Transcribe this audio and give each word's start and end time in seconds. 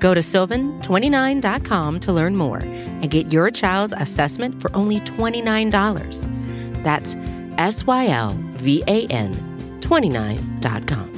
Go 0.00 0.14
to 0.14 0.20
sylvan29.com 0.20 2.00
to 2.00 2.12
learn 2.12 2.36
more 2.36 2.58
and 2.58 3.10
get 3.10 3.32
your 3.32 3.50
child's 3.50 3.94
assessment 3.96 4.60
for 4.60 4.74
only 4.74 5.00
$29. 5.00 6.82
That's 6.82 7.16
S 7.58 7.86
Y 7.86 8.08
L 8.08 8.32
V 8.54 8.82
A 8.88 9.06
N 9.06 9.34
29.com. 9.80 11.10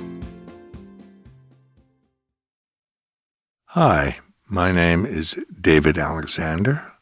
Hi, 3.67 4.19
my 4.49 4.71
name 4.71 5.07
is 5.07 5.39
David 5.59 5.97
Alexander. 5.97 6.93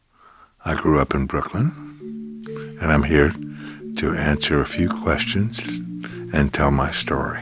I 0.64 0.74
grew 0.74 1.00
up 1.00 1.14
in 1.14 1.26
Brooklyn, 1.26 1.72
and 2.80 2.92
I'm 2.92 3.02
here 3.02 3.32
to 3.96 4.14
answer 4.14 4.60
a 4.60 4.66
few 4.66 4.88
questions 4.88 5.66
and 6.32 6.52
tell 6.52 6.70
my 6.70 6.92
story. 6.92 7.40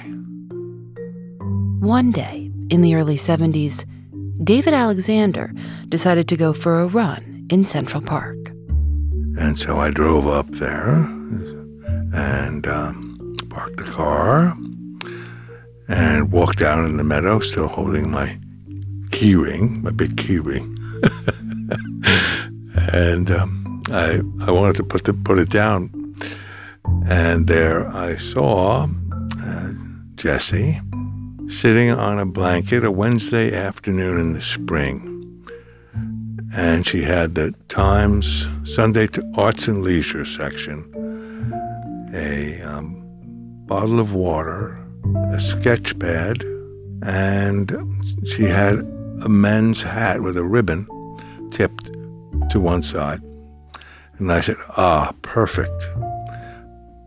One 1.80 2.10
day 2.10 2.50
in 2.70 2.80
the 2.80 2.94
early 2.94 3.16
70s, 3.16 3.84
David 4.42 4.72
Alexander 4.72 5.52
decided 5.88 6.28
to 6.28 6.36
go 6.36 6.52
for 6.52 6.80
a 6.80 6.86
run 6.86 7.46
in 7.50 7.64
Central 7.64 8.00
Park. 8.00 8.36
And 9.38 9.58
so 9.58 9.78
I 9.78 9.90
drove 9.90 10.26
up 10.26 10.48
there 10.52 10.94
and 12.14 12.66
um, 12.66 13.36
parked 13.50 13.78
the 13.78 13.84
car 13.84 14.56
and 15.88 16.30
walked 16.30 16.58
down 16.58 16.86
in 16.86 16.96
the 16.98 17.04
meadow, 17.04 17.40
still 17.40 17.68
holding 17.68 18.10
my 18.10 18.38
key 19.10 19.34
ring, 19.34 19.82
my 19.82 19.90
big 19.90 20.16
key 20.16 20.38
ring. 20.38 20.76
and 22.92 23.30
um, 23.30 23.82
I, 23.90 24.20
I 24.40 24.50
wanted 24.50 24.76
to 24.76 24.84
put, 24.84 25.04
the, 25.04 25.14
put 25.14 25.38
it 25.38 25.50
down. 25.50 25.90
And 27.08 27.48
there 27.48 27.88
I 27.88 28.16
saw 28.16 28.88
uh, 29.42 29.72
Jesse 30.14 30.80
sitting 31.48 31.90
on 31.90 32.18
a 32.18 32.26
blanket 32.26 32.84
a 32.84 32.90
Wednesday 32.90 33.54
afternoon 33.54 34.20
in 34.20 34.32
the 34.34 34.40
spring. 34.40 35.14
And 36.54 36.86
she 36.86 37.02
had 37.02 37.34
the 37.34 37.54
Times 37.68 38.48
Sunday 38.64 39.06
to 39.08 39.32
Arts 39.34 39.68
and 39.68 39.82
Leisure 39.82 40.24
section, 40.24 40.84
a 42.14 42.60
um, 42.62 43.02
bottle 43.66 43.98
of 43.98 44.14
water, 44.14 44.78
a 45.30 45.40
sketch 45.40 45.98
pad, 45.98 46.42
and 47.02 47.70
she 48.26 48.44
had 48.44 48.78
a 49.22 49.28
men's 49.28 49.82
hat 49.82 50.22
with 50.22 50.36
a 50.36 50.44
ribbon 50.44 50.86
tipped 51.50 51.90
to 52.50 52.60
one 52.60 52.82
side. 52.82 53.22
And 54.18 54.32
I 54.32 54.40
said, 54.40 54.56
Ah, 54.76 55.12
perfect. 55.22 55.88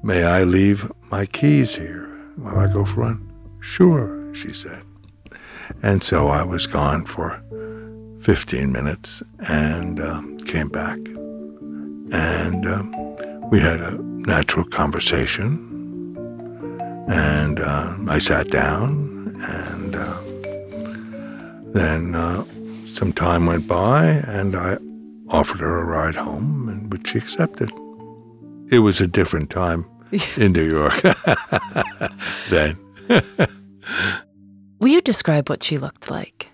May 0.04 0.24
I 0.24 0.44
leave 0.44 0.92
my 1.12 1.26
keys 1.26 1.76
here 1.76 2.08
while 2.38 2.60
I 2.60 2.72
go 2.72 2.86
for 2.86 3.02
a 3.02 3.06
run? 3.06 3.28
Sure 3.60 4.21
she 4.34 4.54
said. 4.54 4.84
And 5.84 6.04
so 6.04 6.28
I 6.28 6.44
was 6.44 6.68
gone 6.68 7.06
for 7.06 7.42
15 8.22 8.72
minutes 8.72 9.24
and 9.48 10.00
um, 10.00 10.38
came 10.40 10.70
back. 10.70 10.98
And 12.14 12.66
um, 12.68 13.50
we 13.50 13.60
had 13.60 13.82
a 13.82 13.98
natural 14.02 14.66
conversation. 14.66 15.68
And 17.10 17.60
uh, 17.60 17.96
I 18.08 18.20
sat 18.20 18.50
down, 18.50 19.36
and 19.42 19.96
uh, 19.96 20.22
then 21.74 22.16
uh, 22.16 22.46
some 22.92 23.12
time 23.12 23.48
went 23.48 23.68
by, 23.68 24.06
and 24.06 24.56
I 24.56 24.78
offered 25.28 25.60
her 25.60 25.80
a 25.80 25.84
ride 25.84 26.16
home, 26.16 26.70
and 26.70 26.92
which 26.92 27.10
she 27.10 27.18
accepted. 27.18 27.72
It 28.70 28.80
was 28.80 29.02
a 29.02 29.08
different 29.08 29.50
time 29.50 29.86
in 30.38 30.54
New 30.54 30.70
York 30.70 31.02
then. 32.50 32.78
Will 34.80 34.90
you 34.90 35.02
describe 35.02 35.50
what 35.50 35.64
she 35.64 35.78
looked 35.78 36.10
like? 36.10 36.48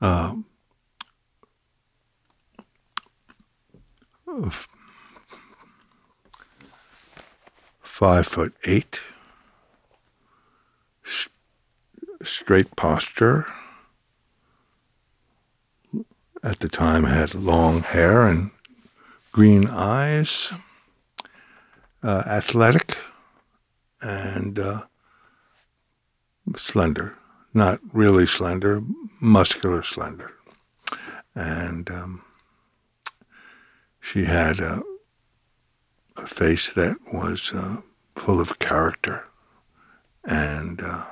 Uh, 0.00 0.34
five 7.82 8.26
foot 8.26 8.52
eight, 8.64 9.00
straight 12.24 12.74
posture 12.74 13.46
at 16.42 16.58
the 16.60 16.68
time 16.68 17.04
had 17.04 17.34
long 17.34 17.82
hair 17.82 18.26
and 18.26 18.50
green 19.30 19.66
eyes, 19.68 20.52
uh, 22.02 22.22
athletic, 22.26 22.98
and 24.00 24.58
uh, 24.58 24.82
slender. 26.56 27.16
Not 27.54 27.80
really 27.92 28.26
slender, 28.26 28.82
muscular 29.20 29.82
slender. 29.82 30.32
And 31.34 31.90
um, 31.90 32.24
she 34.00 34.24
had 34.24 34.58
a, 34.58 34.82
a, 36.16 36.26
face 36.26 36.72
that 36.74 36.96
was 37.12 37.52
uh, 37.54 37.80
full 38.16 38.40
of 38.40 38.58
character 38.58 39.24
and 40.24 40.82
uh, 40.82 41.04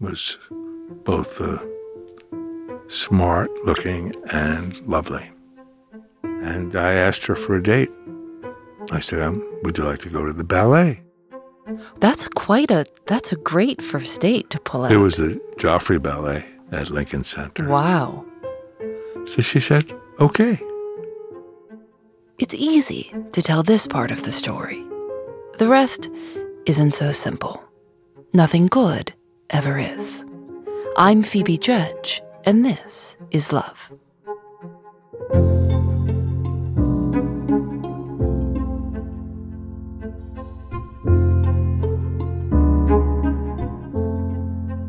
was 0.00 0.38
both 1.04 1.38
the 1.38 1.75
smart 2.88 3.50
looking 3.64 4.14
and 4.32 4.78
lovely. 4.86 5.30
And 6.22 6.76
I 6.76 6.92
asked 6.94 7.26
her 7.26 7.36
for 7.36 7.56
a 7.56 7.62
date. 7.62 7.90
I 8.92 9.00
said, 9.00 9.20
um, 9.20 9.44
Would 9.62 9.78
you 9.78 9.84
like 9.84 10.00
to 10.00 10.08
go 10.10 10.24
to 10.24 10.32
the 10.32 10.44
ballet? 10.44 11.02
That's 11.98 12.28
quite 12.28 12.70
a 12.70 12.84
that's 13.06 13.32
a 13.32 13.36
great 13.36 13.82
first 13.82 14.20
date 14.20 14.50
to 14.50 14.60
pull 14.60 14.84
out. 14.84 14.92
It 14.92 14.98
was 14.98 15.16
the 15.16 15.40
Joffrey 15.56 16.00
Ballet 16.00 16.44
at 16.70 16.90
Lincoln 16.90 17.24
Center. 17.24 17.68
Wow. 17.68 18.24
So 19.24 19.42
she 19.42 19.58
said, 19.58 19.92
Okay. 20.20 20.60
It's 22.38 22.54
easy 22.54 23.12
to 23.32 23.42
tell 23.42 23.62
this 23.62 23.86
part 23.86 24.10
of 24.10 24.22
the 24.22 24.32
story. 24.32 24.84
The 25.58 25.68
rest 25.68 26.10
isn't 26.66 26.92
so 26.92 27.10
simple. 27.10 27.64
Nothing 28.32 28.66
good 28.66 29.12
ever 29.50 29.78
is. 29.78 30.24
I'm 30.96 31.22
Phoebe 31.22 31.58
Judge 31.58 32.22
and 32.46 32.64
this 32.64 33.16
is 33.30 33.52
love. 33.52 33.90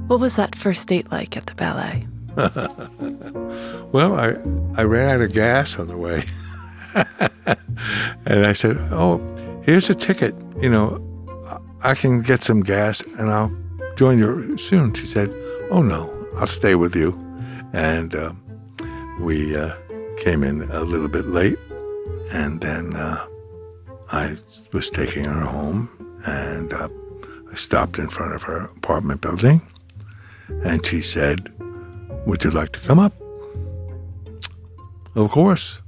What 0.08 0.22
was 0.22 0.38
that 0.38 0.56
first 0.56 0.88
date 0.88 1.12
like 1.12 1.36
at 1.36 1.48
the 1.48 1.56
ballet? 1.56 2.08
well, 3.92 4.16
I, 4.16 4.36
I 4.80 4.84
ran 4.84 5.10
out 5.10 5.22
of 5.22 5.34
gas 5.34 5.78
on 5.78 5.88
the 5.88 5.98
way. 5.98 6.24
And 8.26 8.46
I 8.46 8.52
said, 8.54 8.78
Oh, 8.92 9.22
here's 9.64 9.90
a 9.90 9.96
ticket. 9.96 10.36
You 10.60 10.70
know, 10.70 11.02
I 11.82 11.96
can 11.96 12.22
get 12.22 12.44
some 12.44 12.62
gas 12.62 13.02
and 13.18 13.30
I'll 13.30 13.56
join 13.96 14.20
you 14.20 14.58
soon. 14.58 14.94
She 14.94 15.06
said, 15.06 15.30
Oh, 15.72 15.82
no, 15.82 16.14
I'll 16.36 16.46
stay 16.46 16.76
with 16.76 16.96
you. 16.96 17.27
And 17.74 18.16
uh, 18.16 18.34
we 19.20 19.56
uh, 19.56 19.76
came 20.18 20.44
in 20.44 20.64
a 20.72 20.82
little 20.82 21.08
bit 21.08 21.28
late. 21.28 21.60
And 22.32 22.62
then 22.62 22.96
uh, 22.96 23.26
I 24.12 24.38
was 24.74 24.90
taking 24.90 25.26
her 25.26 25.42
home 25.42 25.90
and 26.26 26.74
uh, 26.74 26.90
I 27.52 27.56
stopped 27.56 28.00
in 28.00 28.10
front 28.10 28.34
of 28.34 28.44
her 28.44 28.66
apartment 28.78 29.22
building. 29.22 29.62
And 30.64 30.86
she 30.86 31.02
said, 31.02 31.52
Would 32.26 32.44
you 32.44 32.52
like 32.52 32.72
to 32.74 32.80
come 32.80 33.00
up? 33.00 33.14
Of 35.16 35.32
course. 35.32 35.82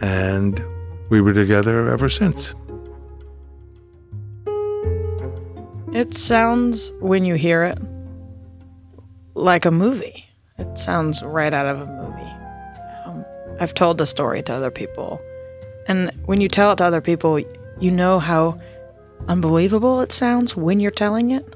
And 0.00 0.64
we 1.10 1.20
were 1.20 1.32
together 1.32 1.90
ever 1.90 2.08
since. 2.08 2.54
It 5.92 6.12
sounds, 6.12 6.92
when 6.98 7.24
you 7.24 7.34
hear 7.34 7.62
it, 7.62 7.78
like 9.34 9.64
a 9.64 9.70
movie. 9.70 10.26
It 10.58 10.78
sounds 10.78 11.22
right 11.22 11.52
out 11.52 11.66
of 11.66 11.80
a 11.80 11.86
movie. 11.86 12.32
Um, 13.04 13.24
I've 13.60 13.74
told 13.74 13.98
the 13.98 14.06
story 14.06 14.42
to 14.44 14.52
other 14.52 14.70
people. 14.70 15.20
And 15.86 16.10
when 16.26 16.40
you 16.40 16.48
tell 16.48 16.72
it 16.72 16.76
to 16.76 16.84
other 16.84 17.00
people, 17.00 17.40
you 17.80 17.90
know 17.90 18.18
how 18.18 18.58
unbelievable 19.28 20.00
it 20.00 20.12
sounds 20.12 20.56
when 20.56 20.80
you're 20.80 20.90
telling 20.90 21.30
it. 21.30 21.54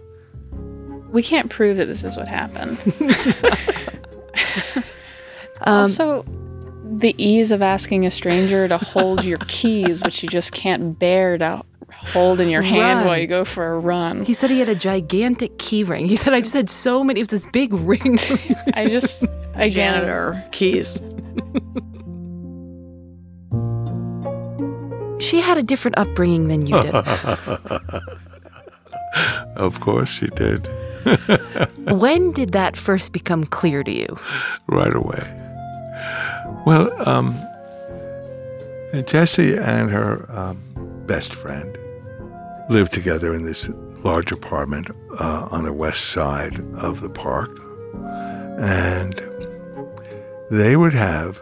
We 1.11 1.23
can't 1.23 1.51
prove 1.51 1.79
that 1.79 1.87
this 1.87 2.05
is 2.05 2.17
what 2.17 2.29
happened. 2.29 2.79
Um, 5.63 5.81
also, 5.81 6.25
the 6.85 7.15
ease 7.23 7.51
of 7.51 7.63
asking 7.63 8.07
a 8.07 8.11
stranger 8.11 8.69
to 8.69 8.79
hold 8.79 9.25
your 9.25 9.39
keys, 9.49 10.03
which 10.03 10.23
you 10.23 10.29
just 10.29 10.53
can't 10.53 10.99
bear 10.99 11.37
to 11.39 11.63
hold 12.13 12.41
in 12.41 12.49
your 12.49 12.63
hand 12.63 12.99
Run. 13.01 13.07
while 13.07 13.19
you 13.19 13.27
go 13.27 13.45
for 13.45 13.75
a 13.75 13.79
run. 13.79 14.25
He 14.25 14.35
said 14.35 14.51
he 14.51 14.59
had 14.61 14.69
a 14.69 14.75
gigantic 14.75 15.59
key 15.59 15.85
ring. 15.85 16.07
He 16.07 16.17
said, 16.17 16.33
I 16.35 16.41
just 16.41 16.55
had 16.55 16.69
so 16.71 17.03
many. 17.05 17.21
It 17.21 17.31
was 17.31 17.43
this 17.43 17.51
big 17.53 17.73
ring. 17.91 18.19
I 18.75 18.89
just, 18.89 19.23
again, 19.55 19.95
Janitor 19.95 20.45
keys. 20.53 21.01
she 25.21 25.41
had 25.41 25.59
a 25.59 25.63
different 25.63 25.99
upbringing 25.99 26.49
than 26.49 26.67
you 26.67 26.81
did. 26.83 26.95
Of 29.57 29.81
course 29.81 30.09
she 30.09 30.29
did, 30.29 30.69
when 31.89 32.31
did 32.33 32.53
that 32.53 32.77
first 32.77 33.13
become 33.13 33.45
clear 33.47 33.83
to 33.83 33.91
you? 33.91 34.17
right 34.69 34.95
away. 34.95 35.25
Well, 36.67 36.93
um, 37.09 37.35
Jessie 39.07 39.57
and 39.57 39.91
her 39.91 40.25
um, 40.31 40.59
best 41.07 41.35
friend 41.35 41.77
lived 42.69 42.93
together 42.93 43.35
in 43.35 43.45
this 43.45 43.71
large 44.05 44.31
apartment 44.33 44.91
uh, 45.19 45.49
on 45.51 45.65
the 45.65 45.73
west 45.73 46.07
side 46.07 46.61
of 46.77 47.01
the 47.01 47.11
park. 47.11 47.51
And 48.61 49.21
they 50.51 50.77
would 50.77 50.95
have, 50.95 51.41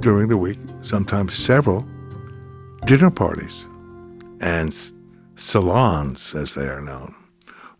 during 0.00 0.28
the 0.28 0.36
week, 0.36 0.58
sometimes 0.82 1.34
several 1.34 1.86
dinner 2.84 3.10
parties 3.10 3.66
and 4.40 4.74
salons, 5.34 6.34
as 6.34 6.54
they 6.54 6.68
are 6.68 6.80
known, 6.80 7.14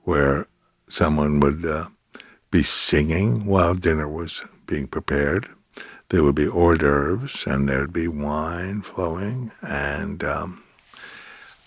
where 0.03 0.47
someone 0.89 1.41
would 1.41 1.65
uh, 1.65 1.89
be 2.51 2.63
singing 2.63 3.47
while 3.47 3.75
dinner 3.75 4.09
was 4.09 4.43
being 4.67 4.87
prepared. 4.87 5.49
There 6.09 6.23
would 6.23 6.35
be 6.35 6.49
hors 6.49 6.79
d'oeuvres 6.79 7.47
and 7.47 7.69
there'd 7.69 7.93
be 7.93 8.09
wine 8.09 8.83
flowing. 8.83 9.53
And 9.63 10.25
um, 10.25 10.63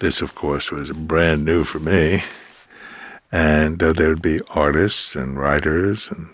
this, 0.02 0.22
of 0.22 0.36
course, 0.36 0.70
was 0.72 0.92
brand 0.92 1.46
new 1.46 1.64
for 1.64 1.80
me. 1.80 2.24
And 3.32 3.82
uh, 3.82 3.94
there'd 3.94 4.22
be 4.22 4.42
artists 4.50 5.16
and 5.16 5.38
writers 5.40 6.12
and 6.12 6.28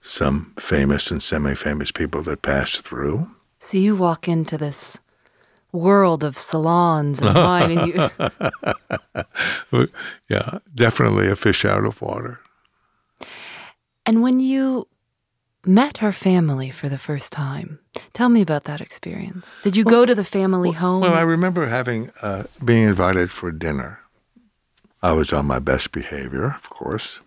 some 0.00 0.52
famous 0.58 1.10
and 1.12 1.22
semi 1.22 1.54
famous 1.54 1.92
people 1.92 2.22
that 2.24 2.42
passed 2.42 2.82
through. 2.82 3.28
So 3.60 3.78
you 3.78 3.94
walk 3.94 4.26
into 4.26 4.58
this 4.58 4.98
world 5.72 6.24
of 6.24 6.36
salons 6.36 7.20
and 7.22 7.34
wine, 7.36 7.70
and 7.78 7.86
you, 9.72 9.86
Yeah, 10.28 10.58
definitely 10.74 11.28
a 11.28 11.36
fish 11.36 11.64
out 11.64 11.84
of 11.84 12.02
water. 12.02 12.40
and 14.06 14.22
when 14.22 14.40
you 14.40 14.88
met 15.64 15.98
her 15.98 16.12
family 16.12 16.70
for 16.70 16.88
the 16.88 16.98
first 16.98 17.32
time, 17.32 17.78
tell 18.12 18.28
me 18.28 18.40
about 18.40 18.64
that 18.64 18.80
experience. 18.80 19.58
Did 19.62 19.76
you 19.76 19.84
go 19.84 20.06
to 20.06 20.14
the 20.14 20.24
family 20.24 20.72
home? 20.72 21.00
Well, 21.00 21.14
I 21.14 21.22
remember 21.22 21.66
having 21.66 22.10
uh, 22.22 22.44
being 22.64 22.86
invited 22.88 23.30
for 23.30 23.50
dinner. 23.50 24.00
I 25.02 25.12
was 25.12 25.32
on 25.32 25.46
my 25.46 25.58
best 25.58 25.92
behavior, 25.92 26.56
of 26.56 26.68
course. 26.68 27.22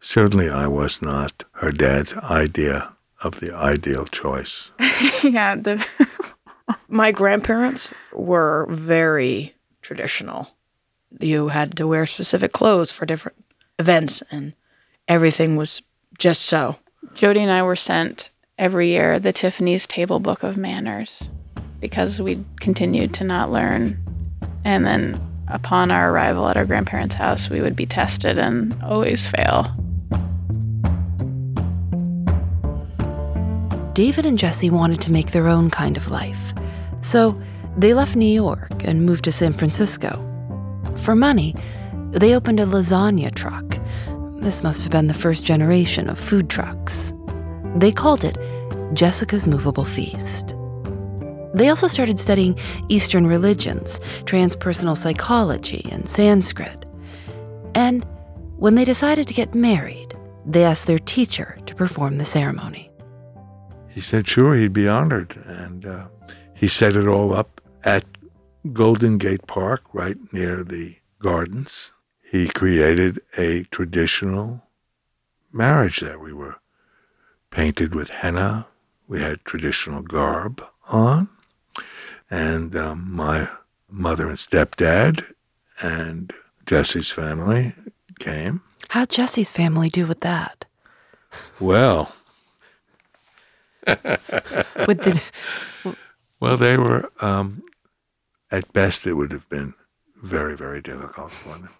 Certainly, 0.00 0.48
I 0.48 0.66
was 0.66 1.02
not 1.02 1.44
her 1.54 1.70
dad's 1.70 2.16
idea 2.16 2.92
of 3.22 3.40
the 3.40 3.54
ideal 3.54 4.06
choice. 4.06 4.70
yeah, 5.22 5.54
the, 5.56 5.86
My 6.88 7.12
grandparents 7.12 7.94
were 8.12 8.66
very 8.70 9.54
traditional. 9.82 10.48
You 11.20 11.48
had 11.48 11.76
to 11.76 11.86
wear 11.86 12.06
specific 12.06 12.52
clothes 12.52 12.90
for 12.92 13.06
different 13.06 13.44
events, 13.78 14.22
and 14.30 14.54
everything 15.06 15.56
was 15.56 15.82
just 16.18 16.42
so. 16.42 16.76
Jody 17.14 17.40
and 17.40 17.50
I 17.50 17.62
were 17.62 17.76
sent 17.76 18.28
every 18.58 18.88
year 18.88 19.18
the 19.18 19.32
Tiffany's 19.32 19.86
Table 19.86 20.20
Book 20.20 20.42
of 20.42 20.58
Manners 20.58 21.30
because 21.80 22.20
we 22.20 22.44
continued 22.60 23.14
to 23.14 23.24
not 23.24 23.50
learn. 23.50 23.98
And 24.64 24.84
then 24.84 25.18
upon 25.48 25.90
our 25.90 26.12
arrival 26.12 26.48
at 26.48 26.58
our 26.58 26.66
grandparents' 26.66 27.14
house, 27.14 27.48
we 27.48 27.62
would 27.62 27.74
be 27.74 27.86
tested 27.86 28.38
and 28.38 28.76
always 28.82 29.26
fail. 29.26 29.74
David 33.94 34.26
and 34.26 34.38
Jesse 34.38 34.70
wanted 34.70 35.00
to 35.00 35.12
make 35.12 35.32
their 35.32 35.48
own 35.48 35.70
kind 35.70 35.96
of 35.96 36.10
life. 36.10 36.52
So 37.00 37.40
they 37.78 37.94
left 37.94 38.14
New 38.14 38.26
York 38.26 38.84
and 38.84 39.06
moved 39.06 39.24
to 39.24 39.32
San 39.32 39.54
Francisco. 39.54 40.22
For 40.96 41.16
money, 41.16 41.56
they 42.10 42.34
opened 42.34 42.60
a 42.60 42.66
lasagna 42.66 43.34
truck. 43.34 43.78
This 44.40 44.62
must 44.62 44.82
have 44.82 44.90
been 44.90 45.06
the 45.06 45.14
first 45.14 45.44
generation 45.44 46.08
of 46.08 46.18
food 46.18 46.48
trucks. 46.48 47.12
They 47.76 47.92
called 47.92 48.24
it 48.24 48.38
Jessica's 48.94 49.46
Movable 49.46 49.84
Feast. 49.84 50.54
They 51.52 51.68
also 51.68 51.88
started 51.88 52.18
studying 52.18 52.58
Eastern 52.88 53.26
religions, 53.26 53.98
transpersonal 54.24 54.96
psychology, 54.96 55.86
and 55.92 56.08
Sanskrit. 56.08 56.86
And 57.74 58.06
when 58.56 58.76
they 58.76 58.84
decided 58.86 59.28
to 59.28 59.34
get 59.34 59.54
married, 59.54 60.16
they 60.46 60.64
asked 60.64 60.86
their 60.86 60.98
teacher 60.98 61.58
to 61.66 61.74
perform 61.74 62.16
the 62.16 62.24
ceremony. 62.24 62.90
He 63.88 64.00
said, 64.00 64.26
sure, 64.26 64.54
he'd 64.54 64.72
be 64.72 64.88
honored. 64.88 65.36
And 65.46 65.84
uh, 65.84 66.06
he 66.54 66.66
set 66.66 66.96
it 66.96 67.06
all 67.06 67.34
up 67.34 67.60
at 67.84 68.04
Golden 68.72 69.18
Gate 69.18 69.46
Park, 69.46 69.82
right 69.92 70.16
near 70.32 70.64
the 70.64 70.96
gardens. 71.18 71.92
He 72.30 72.46
created 72.48 73.20
a 73.36 73.64
traditional 73.64 74.62
marriage 75.52 76.00
there. 76.00 76.18
We 76.18 76.32
were 76.32 76.56
painted 77.50 77.94
with 77.94 78.10
henna. 78.10 78.66
We 79.08 79.20
had 79.20 79.44
traditional 79.44 80.02
garb 80.02 80.62
on. 80.90 81.28
And 82.30 82.76
um, 82.76 83.10
my 83.10 83.48
mother 83.88 84.28
and 84.28 84.38
stepdad 84.38 85.24
and 85.82 86.32
Jesse's 86.66 87.10
family 87.10 87.74
came. 88.20 88.62
How'd 88.90 89.10
Jesse's 89.10 89.50
family 89.50 89.88
do 89.88 90.06
with 90.06 90.20
that? 90.20 90.66
Well, 91.58 92.14
With 93.86 94.06
the, 95.02 95.22
Well, 96.38 96.56
they 96.56 96.76
were, 96.76 97.10
um, 97.20 97.62
at 98.50 98.72
best, 98.72 99.06
it 99.06 99.14
would 99.14 99.32
have 99.32 99.48
been 99.48 99.74
very, 100.22 100.56
very 100.56 100.80
difficult 100.80 101.32
for 101.32 101.50
them. 101.50 101.70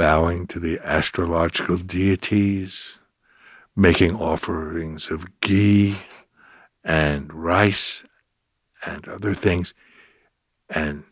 Bowing 0.00 0.46
to 0.46 0.58
the 0.58 0.80
astrological 0.82 1.76
deities, 1.76 2.96
making 3.76 4.16
offerings 4.16 5.10
of 5.10 5.38
ghee 5.40 5.96
and 6.82 7.30
rice 7.34 8.06
and 8.86 9.06
other 9.06 9.34
things, 9.34 9.74
and 10.70 11.04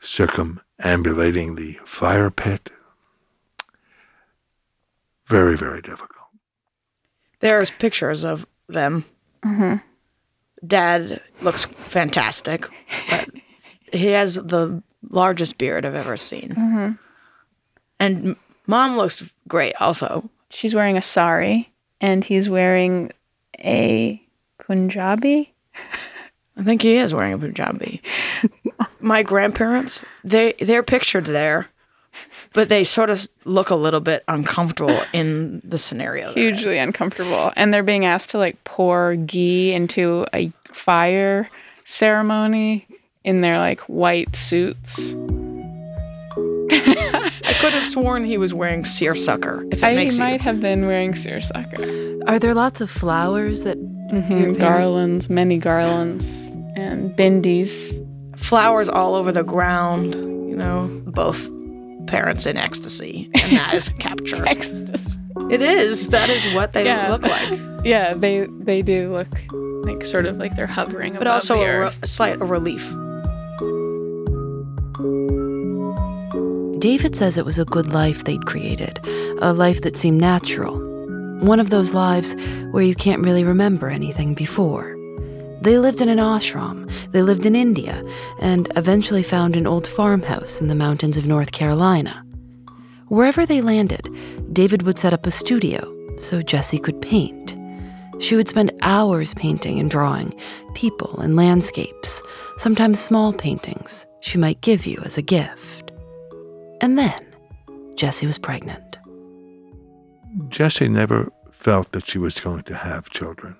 circumambulating 0.00 1.54
the 1.54 1.78
fire 1.84 2.28
pit. 2.28 2.72
Very, 5.26 5.56
very 5.56 5.80
difficult. 5.80 6.26
There's 7.38 7.70
pictures 7.70 8.24
of 8.24 8.48
them. 8.68 9.04
Mm-hmm. 9.44 9.76
Dad 10.66 11.20
looks 11.40 11.66
fantastic, 11.66 12.68
but 13.08 13.30
he 13.92 14.08
has 14.08 14.34
the 14.34 14.82
largest 15.08 15.56
beard 15.56 15.86
I've 15.86 15.94
ever 15.94 16.16
seen. 16.16 16.48
Mm-hmm. 16.48 16.92
And 18.02 18.34
mom 18.66 18.96
looks 18.96 19.22
great 19.46 19.74
also. 19.80 20.28
She's 20.50 20.74
wearing 20.74 20.96
a 20.96 21.02
sari 21.02 21.70
and 22.00 22.24
he's 22.24 22.48
wearing 22.48 23.12
a 23.60 24.20
Punjabi. 24.58 25.54
I 26.56 26.64
think 26.64 26.82
he 26.82 26.96
is 26.96 27.14
wearing 27.14 27.32
a 27.32 27.38
Punjabi. 27.38 28.02
My 29.00 29.22
grandparents, 29.22 30.04
they 30.24 30.54
they're 30.58 30.82
pictured 30.82 31.26
there, 31.26 31.68
but 32.52 32.68
they 32.68 32.82
sort 32.82 33.08
of 33.08 33.28
look 33.44 33.70
a 33.70 33.76
little 33.76 34.00
bit 34.00 34.24
uncomfortable 34.26 35.00
in 35.12 35.62
the 35.62 35.78
scenario. 35.78 36.32
Hugely 36.32 36.78
uncomfortable. 36.78 37.52
And 37.54 37.72
they're 37.72 37.84
being 37.84 38.04
asked 38.04 38.30
to 38.30 38.38
like 38.38 38.62
pour 38.64 39.14
ghee 39.14 39.72
into 39.72 40.26
a 40.34 40.50
fire 40.64 41.48
ceremony 41.84 42.84
in 43.22 43.42
their 43.42 43.58
like 43.58 43.78
white 43.82 44.34
suits. 44.34 45.14
I 47.62 47.64
could 47.66 47.74
have 47.74 47.86
sworn 47.86 48.24
he 48.24 48.38
was 48.38 48.52
wearing 48.52 48.84
seersucker. 48.84 49.64
If 49.70 49.82
it 49.82 49.86
I 49.86 49.94
makes 49.94 50.18
might 50.18 50.32
you. 50.32 50.38
have 50.40 50.60
been 50.60 50.86
wearing 50.86 51.14
seersucker. 51.14 52.20
Are 52.26 52.38
there 52.40 52.54
lots 52.54 52.80
of 52.80 52.90
flowers 52.90 53.62
that 53.62 53.78
Mhm, 54.12 54.58
Garlands, 54.58 55.30
many 55.30 55.58
garlands, 55.58 56.48
and 56.76 57.12
bindis. 57.16 57.98
flowers 58.36 58.88
all 58.88 59.14
over 59.14 59.30
the 59.30 59.44
ground. 59.44 60.14
You 60.14 60.56
know, 60.56 60.90
both 61.06 61.48
parents 62.08 62.46
in 62.46 62.56
ecstasy, 62.56 63.30
and 63.34 63.52
that 63.56 63.74
is 63.74 63.88
capture. 64.00 64.44
Ecstasy. 64.46 65.20
It 65.48 65.62
is. 65.62 66.08
That 66.08 66.28
is 66.30 66.44
what 66.54 66.72
they 66.72 66.84
Yeah. 66.86 67.10
look 67.10 67.22
like. 67.24 67.60
Yeah, 67.84 68.14
they 68.14 68.46
they 68.60 68.82
do 68.82 69.12
look 69.12 69.28
like 69.84 70.04
sort 70.04 70.26
of 70.26 70.36
like 70.36 70.54
they're 70.56 70.66
hovering 70.68 71.14
But 71.14 71.22
above 71.22 71.34
also 71.34 71.56
the 71.56 71.62
a, 71.62 71.66
re- 71.80 71.86
earth. 71.86 71.98
a 72.02 72.06
slight 72.06 72.38
relief. 72.40 72.88
David 76.82 77.14
says 77.14 77.38
it 77.38 77.46
was 77.46 77.60
a 77.60 77.64
good 77.64 77.92
life 77.92 78.24
they'd 78.24 78.44
created, 78.44 78.98
a 79.40 79.52
life 79.52 79.82
that 79.82 79.96
seemed 79.96 80.20
natural. 80.20 80.74
One 81.38 81.60
of 81.60 81.70
those 81.70 81.92
lives 81.92 82.34
where 82.72 82.82
you 82.82 82.96
can't 82.96 83.22
really 83.22 83.44
remember 83.44 83.88
anything 83.88 84.34
before. 84.34 84.96
They 85.60 85.78
lived 85.78 86.00
in 86.00 86.08
an 86.08 86.18
ashram, 86.18 86.90
they 87.12 87.22
lived 87.22 87.46
in 87.46 87.54
India, 87.54 88.02
and 88.40 88.66
eventually 88.74 89.22
found 89.22 89.54
an 89.54 89.64
old 89.64 89.86
farmhouse 89.86 90.60
in 90.60 90.66
the 90.66 90.74
mountains 90.74 91.16
of 91.16 91.24
North 91.24 91.52
Carolina. 91.52 92.20
Wherever 93.06 93.46
they 93.46 93.60
landed, 93.60 94.08
David 94.52 94.82
would 94.82 94.98
set 94.98 95.12
up 95.12 95.24
a 95.24 95.30
studio 95.30 95.88
so 96.18 96.42
Jessie 96.42 96.80
could 96.80 97.00
paint. 97.00 97.56
She 98.18 98.34
would 98.34 98.48
spend 98.48 98.76
hours 98.82 99.34
painting 99.34 99.78
and 99.78 99.88
drawing 99.88 100.34
people 100.74 101.20
and 101.20 101.36
landscapes, 101.36 102.20
sometimes 102.58 102.98
small 102.98 103.32
paintings 103.32 104.04
she 104.18 104.36
might 104.36 104.62
give 104.62 104.84
you 104.84 105.00
as 105.04 105.16
a 105.16 105.22
gift. 105.22 105.91
And 106.82 106.98
then 106.98 107.24
Jessie 107.94 108.26
was 108.26 108.38
pregnant. 108.38 108.98
Jessie 110.48 110.88
never 110.88 111.32
felt 111.52 111.92
that 111.92 112.06
she 112.06 112.18
was 112.18 112.40
going 112.40 112.64
to 112.64 112.74
have 112.74 113.08
children. 113.10 113.56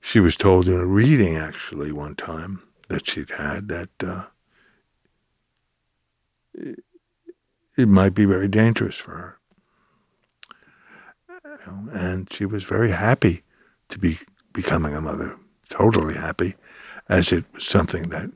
She 0.00 0.18
was 0.18 0.36
told 0.36 0.66
in 0.66 0.74
a 0.74 0.84
reading, 0.84 1.36
actually, 1.36 1.92
one 1.92 2.16
time 2.16 2.62
that 2.88 3.06
she'd 3.06 3.30
had 3.30 3.68
that 3.68 3.90
uh, 4.04 4.24
it- 6.54 7.88
might 7.88 8.14
be 8.14 8.24
very 8.24 8.48
dangerous 8.48 8.96
for 8.96 9.12
her. 9.12 9.38
And 11.92 12.32
she 12.32 12.44
was 12.44 12.64
very 12.64 12.90
happy 12.90 13.42
to 13.88 13.98
be 13.98 14.18
becoming 14.52 14.94
a 14.94 15.00
mother, 15.00 15.36
totally 15.68 16.14
happy, 16.14 16.54
as 17.08 17.32
it 17.32 17.44
was 17.52 17.64
something 17.66 18.08
that 18.08 18.30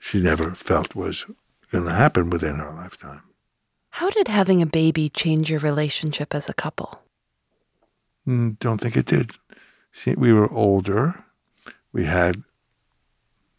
she 0.00 0.20
never 0.20 0.54
felt 0.54 0.96
was 0.96 1.26
going 1.70 1.84
to 1.84 1.92
happen 1.92 2.28
within 2.30 2.56
her 2.56 2.72
lifetime. 2.72 3.22
How 3.96 4.08
did 4.10 4.28
having 4.28 4.62
a 4.62 4.66
baby 4.66 5.08
change 5.08 5.50
your 5.50 5.60
relationship 5.60 6.34
as 6.34 6.48
a 6.48 6.54
couple? 6.54 7.02
Mm, 8.26 8.58
Don't 8.58 8.80
think 8.80 8.96
it 8.96 9.06
did. 9.06 9.32
See, 9.92 10.14
we 10.14 10.32
were 10.32 10.50
older. 10.52 11.24
We 11.92 12.06
had 12.06 12.42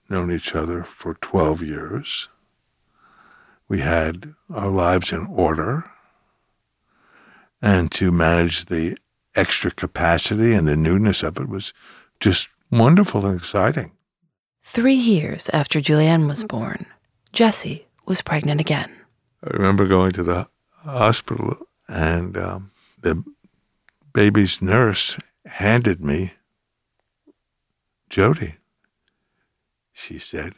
known 0.10 0.32
each 0.32 0.56
other 0.56 0.84
for 0.84 1.14
12 1.16 1.62
years. 1.62 2.30
We 3.68 3.80
had 3.82 4.34
our 4.54 4.70
lives 4.70 5.12
in 5.14 5.28
order. 5.28 5.86
And 7.62 7.92
to 7.94 8.12
manage 8.12 8.66
the 8.66 8.98
extra 9.36 9.72
capacity 9.72 10.54
and 10.54 10.68
the 10.68 10.76
newness 10.76 11.24
of 11.24 11.38
it 11.38 11.48
was 11.48 11.74
just 12.20 12.50
wonderful 12.72 13.26
and 13.26 13.40
exciting. 13.40 13.92
Three 14.64 14.96
years 14.96 15.50
after 15.50 15.80
Julienne 15.80 16.28
was 16.28 16.44
born, 16.44 16.86
Jessie 17.32 17.86
was 18.06 18.22
pregnant 18.22 18.60
again. 18.60 18.92
I 19.44 19.50
remember 19.52 19.86
going 19.86 20.14
to 20.14 20.24
the 20.24 20.48
hospital 20.78 21.58
and 21.88 22.38
um, 22.38 22.72
the 23.02 23.24
baby's 24.14 24.62
nurse 24.62 25.18
handed 25.46 26.04
me 26.04 26.34
Jody. 28.10 28.56
She 29.92 30.18
said, 30.20 30.54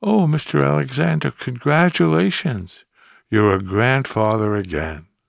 Oh, 0.00 0.26
Mr. 0.26 0.64
Alexander, 0.64 1.30
congratulations. 1.32 2.84
You're 3.30 3.54
a 3.54 3.62
grandfather 3.62 4.54
again. 4.54 5.06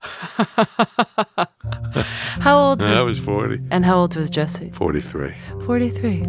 How 2.40 2.56
old 2.58 2.82
And 2.82 2.94
I 2.94 3.02
was 3.02 3.18
was 3.18 3.26
40, 3.26 3.60
and 3.70 3.84
how 3.84 3.98
old 3.98 4.16
was 4.16 4.30
Jesse? 4.30 4.70
43. 4.70 5.34
43. 5.66 6.24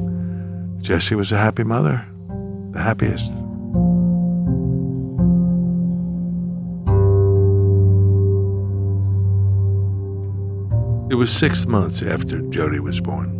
Jesse 0.81 1.15
was 1.15 1.31
a 1.31 1.37
happy 1.37 1.63
mother, 1.63 2.05
the 2.71 2.81
happiest. 2.81 3.31
It 11.11 11.15
was 11.15 11.29
six 11.29 11.65
months 11.65 12.01
after 12.01 12.39
Jody 12.51 12.79
was 12.79 13.01
born. 13.01 13.37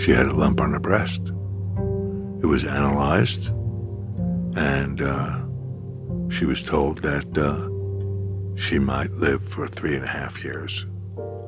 She 0.00 0.10
had 0.10 0.26
a 0.26 0.32
lump 0.32 0.60
on 0.60 0.72
her 0.72 0.80
breast. 0.80 1.20
It 2.42 2.46
was 2.46 2.64
analyzed, 2.64 3.50
and 4.56 5.00
uh, 5.00 5.38
she 6.28 6.44
was 6.44 6.60
told 6.60 6.98
that 7.02 7.38
uh, 7.38 7.68
she 8.60 8.80
might 8.80 9.12
live 9.12 9.48
for 9.48 9.68
three 9.68 9.94
and 9.94 10.04
a 10.04 10.08
half 10.08 10.42
years 10.42 10.86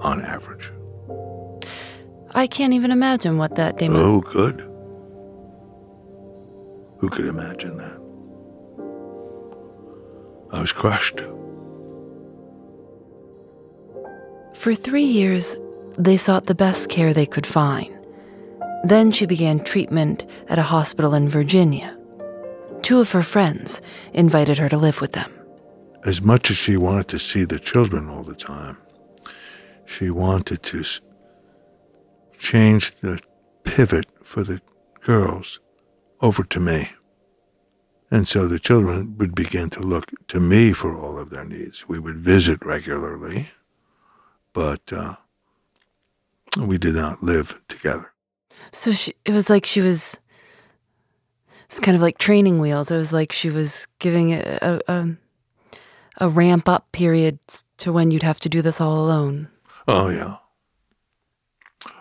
on 0.03 0.25
average. 0.25 0.71
I 2.37 2.47
can't 2.47 2.73
even 2.73 2.93
imagine 2.93 3.39
what 3.39 3.57
that 3.57 3.77
day 3.77 3.89
meant. 3.89 4.01
Oh, 4.01 4.21
good. 4.21 4.61
Who 7.01 7.09
could 7.09 7.27
imagine 7.27 7.77
that? 7.77 7.99
I 10.53 10.61
was 10.61 10.71
crushed. 10.71 11.25
For 14.61 14.75
three 14.75 15.05
years, 15.05 15.57
they 15.97 16.19
sought 16.19 16.45
the 16.45 16.55
best 16.55 16.91
care 16.91 17.15
they 17.15 17.25
could 17.25 17.47
find. 17.47 17.89
Then 18.85 19.11
she 19.11 19.25
began 19.25 19.65
treatment 19.65 20.27
at 20.51 20.59
a 20.59 20.63
hospital 20.63 21.15
in 21.15 21.31
Virginia. 21.31 21.97
Two 22.83 23.01
of 23.01 23.11
her 23.13 23.23
friends 23.23 23.81
invited 24.13 24.59
her 24.59 24.69
to 24.69 24.77
live 24.77 25.01
with 25.01 25.13
them. 25.13 25.33
As 26.05 26.21
much 26.21 26.51
as 26.51 26.59
she 26.59 26.77
wanted 26.77 27.09
to 27.09 27.19
see 27.19 27.45
the 27.45 27.59
children 27.59 28.11
all 28.11 28.23
the 28.23 28.35
time, 28.35 28.77
she 29.87 30.11
wanted 30.11 30.63
to 30.65 30.85
change 32.39 32.95
the 32.97 33.19
pivot 33.65 34.09
for 34.23 34.45
the 34.45 34.61
girls 35.01 35.59
over 36.21 36.45
to 36.45 36.61
me. 36.61 36.91
And 38.11 38.29
so 38.29 38.47
the 38.47 38.59
children 38.59 39.17
would 39.17 39.35
begin 39.35 39.71
to 39.71 39.81
look 39.81 40.11
to 40.29 40.39
me 40.39 40.75
for 40.75 40.95
all 40.95 41.19
of 41.19 41.31
their 41.31 41.47
needs. 41.47 41.89
We 41.89 41.99
would 41.99 42.19
visit 42.19 42.63
regularly, 42.63 43.49
but 44.53 44.81
uh, 44.93 45.15
we 46.59 46.79
did 46.79 46.95
not 46.95 47.23
live 47.23 47.61
together. 47.69 48.13
So 48.73 48.93
she, 48.93 49.15
it 49.25 49.33
was 49.33 49.49
like 49.49 49.67
she 49.67 49.81
was. 49.81 50.15
It 50.15 51.75
was 51.75 51.81
kind 51.81 51.95
of 51.95 52.03
like 52.03 52.19
training 52.19 52.59
wheels. 52.59 52.91
It 52.91 52.97
was 52.97 53.13
like 53.13 53.31
she 53.31 53.49
was 53.49 53.87
giving 54.01 54.33
a, 54.33 54.81
a, 54.89 55.17
a, 56.19 56.29
ramp 56.29 56.69
up 56.69 56.91
period 56.91 57.39
to 57.77 57.93
when 57.93 58.11
you'd 58.11 58.25
have 58.25 58.41
to 58.41 58.49
do 58.49 58.61
this 58.61 58.81
all 58.81 58.99
alone. 58.99 59.47
Oh, 59.87 60.09
yeah. 60.09 60.39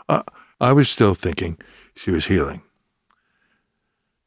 Uh, 0.07 0.23
I 0.59 0.73
was 0.73 0.89
still 0.89 1.13
thinking 1.13 1.59
she 1.95 2.09
was 2.09 2.25
healing. 2.25 2.63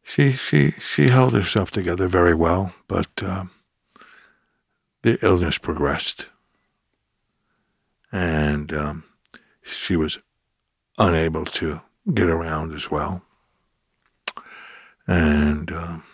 She 0.05 0.33
she 0.33 0.73
she 0.73 1.09
held 1.09 1.33
herself 1.33 1.71
together 1.71 2.07
very 2.07 2.35
well, 2.35 2.75
but 2.87 3.23
um, 3.23 3.50
the 5.02 5.19
illness 5.23 5.59
progressed, 5.59 6.29
and 8.12 8.73
um, 8.73 9.04
she 9.62 9.97
was 9.97 10.19
unable 10.99 11.45
to 11.47 11.81
get 12.12 12.28
around 12.28 12.75
as 12.75 12.90
well, 12.90 13.23
and 15.07 15.73
um, 15.73 16.04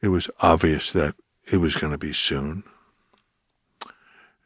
it 0.00 0.08
was 0.08 0.30
obvious 0.40 0.92
that 0.92 1.14
it 1.50 1.58
was 1.58 1.76
going 1.76 1.92
to 1.92 1.98
be 1.98 2.12
soon. 2.12 2.62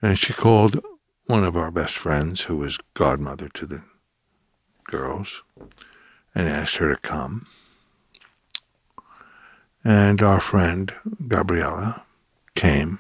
And 0.03 0.19
she 0.19 0.33
called 0.33 0.85
one 1.27 1.45
of 1.45 1.57
our 1.57 1.71
best 1.71 1.97
friends, 1.97 2.43
who 2.43 2.57
was 2.57 2.79
godmother 2.93 3.49
to 3.49 3.67
the 3.67 3.83
girls, 4.85 5.43
and 6.35 6.49
asked 6.49 6.77
her 6.77 6.95
to 6.95 7.01
come. 7.01 7.47
And 9.83 10.23
our 10.23 10.41
friend, 10.41 10.93
Gabriella, 11.29 12.05
came 12.55 12.99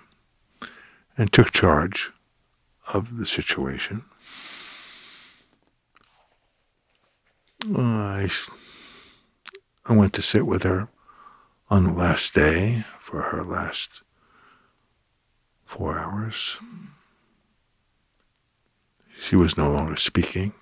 and 1.16 1.32
took 1.32 1.52
charge 1.52 2.12
of 2.92 3.16
the 3.18 3.26
situation. 3.26 4.04
I, 7.74 8.28
I 9.86 9.96
went 9.96 10.12
to 10.14 10.22
sit 10.22 10.46
with 10.46 10.64
her 10.64 10.88
on 11.70 11.84
the 11.84 11.92
last 11.92 12.34
day 12.34 12.84
for 12.98 13.22
her 13.22 13.42
last 13.42 14.02
four 15.64 15.98
hours. 15.98 16.58
She 19.18 19.34
was 19.34 19.56
no 19.56 19.70
longer 19.70 19.96
speaking. 19.96 20.52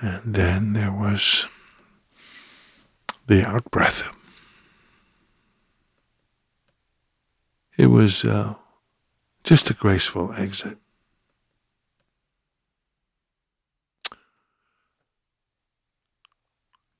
And 0.00 0.34
then 0.34 0.72
there 0.72 0.92
was 0.92 1.46
the 3.26 3.42
outbreath. 3.42 4.04
It 7.76 7.86
was 7.86 8.24
uh, 8.24 8.54
just 9.44 9.70
a 9.70 9.74
graceful 9.74 10.32
exit. 10.32 10.78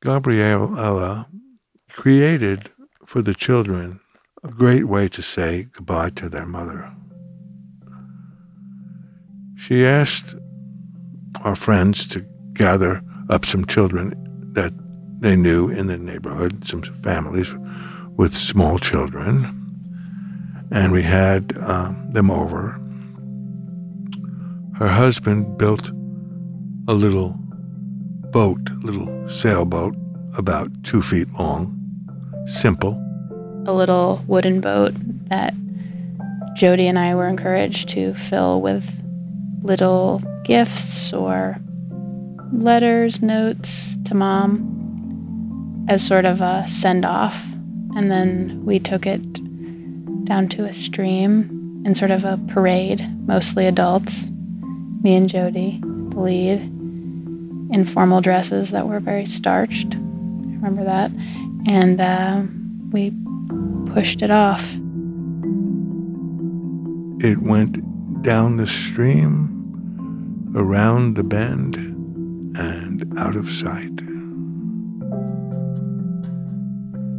Gabriella 0.03 1.29
created 1.91 2.71
for 3.05 3.21
the 3.21 3.35
children 3.35 4.01
a 4.43 4.49
great 4.49 4.85
way 4.85 5.09
to 5.09 5.21
say 5.23 5.65
goodbye 5.65 6.11
to 6.11 6.29
their 6.29 6.47
mother. 6.47 6.91
She 9.57 9.85
asked 9.85 10.35
our 11.45 11.55
friends 11.55 12.07
to 12.09 12.25
gather 12.55 13.03
up 13.29 13.45
some 13.45 13.65
children 13.65 14.15
that 14.55 14.73
they 15.21 15.37
knew 15.37 15.69
in 15.69 15.87
the 15.87 15.99
neighborhood, 15.99 16.67
some 16.67 16.83
families 16.83 17.55
with 18.17 18.35
small 18.35 18.79
children, 18.79 19.57
and 20.71 20.93
we 20.93 21.03
had 21.03 21.57
um, 21.59 22.11
them 22.11 22.31
over. 22.31 22.79
Her 24.77 24.89
husband 24.89 25.59
built 25.59 25.91
a 26.89 26.95
little 26.95 27.37
boat, 28.31 28.61
a 28.71 28.87
little 28.87 29.29
sailboat, 29.29 29.95
about 30.37 30.71
two 30.85 31.03
feet 31.03 31.29
long, 31.39 31.77
simple. 32.47 32.93
A 33.67 33.73
little 33.73 34.23
wooden 34.27 34.61
boat 34.61 34.95
that 35.29 35.55
Jody 36.57 36.87
and 36.87 36.99
I 36.99 37.15
were 37.15 37.29
encouraged 37.29 37.89
to 37.91 38.15
fill 38.15 38.61
with 38.61 38.91
little 39.63 40.23
gifts 40.45 41.13
or 41.13 41.57
letters, 42.53 43.23
notes 43.23 43.97
to 44.05 44.15
mom 44.15 45.87
as 45.89 46.07
sort 46.07 46.25
of 46.25 46.41
a 46.41 46.67
send 46.69 47.05
off. 47.05 47.43
And 47.97 48.11
then 48.11 48.65
we 48.65 48.79
took 48.79 49.07
it 49.07 49.21
down 50.25 50.49
to 50.51 50.65
a 50.65 50.73
stream 50.73 51.83
in 51.85 51.95
sort 51.95 52.11
of 52.11 52.25
a 52.25 52.39
parade, 52.49 53.05
mostly 53.27 53.67
adults, 53.67 54.31
me 55.03 55.17
and 55.17 55.29
Jody, 55.29 55.81
the 55.83 56.21
lead, 56.21 56.61
in 57.73 57.85
formal 57.85 58.21
dresses 58.21 58.71
that 58.71 58.87
were 58.87 59.01
very 59.01 59.27
starched. 59.27 59.95
I 59.95 59.97
remember 59.97 60.85
that. 60.85 61.11
And 61.67 62.01
uh, 62.01 62.43
we 62.91 63.13
pushed 63.93 64.23
it 64.23 64.31
off. 64.31 64.63
It 67.23 67.39
went 67.43 68.23
down 68.23 68.57
the 68.57 68.67
stream, 68.67 70.53
around 70.55 71.15
the 71.15 71.25
bend, 71.25 71.90
and 72.57 73.19
out 73.19 73.37
of 73.37 73.49
sight. 73.49 74.01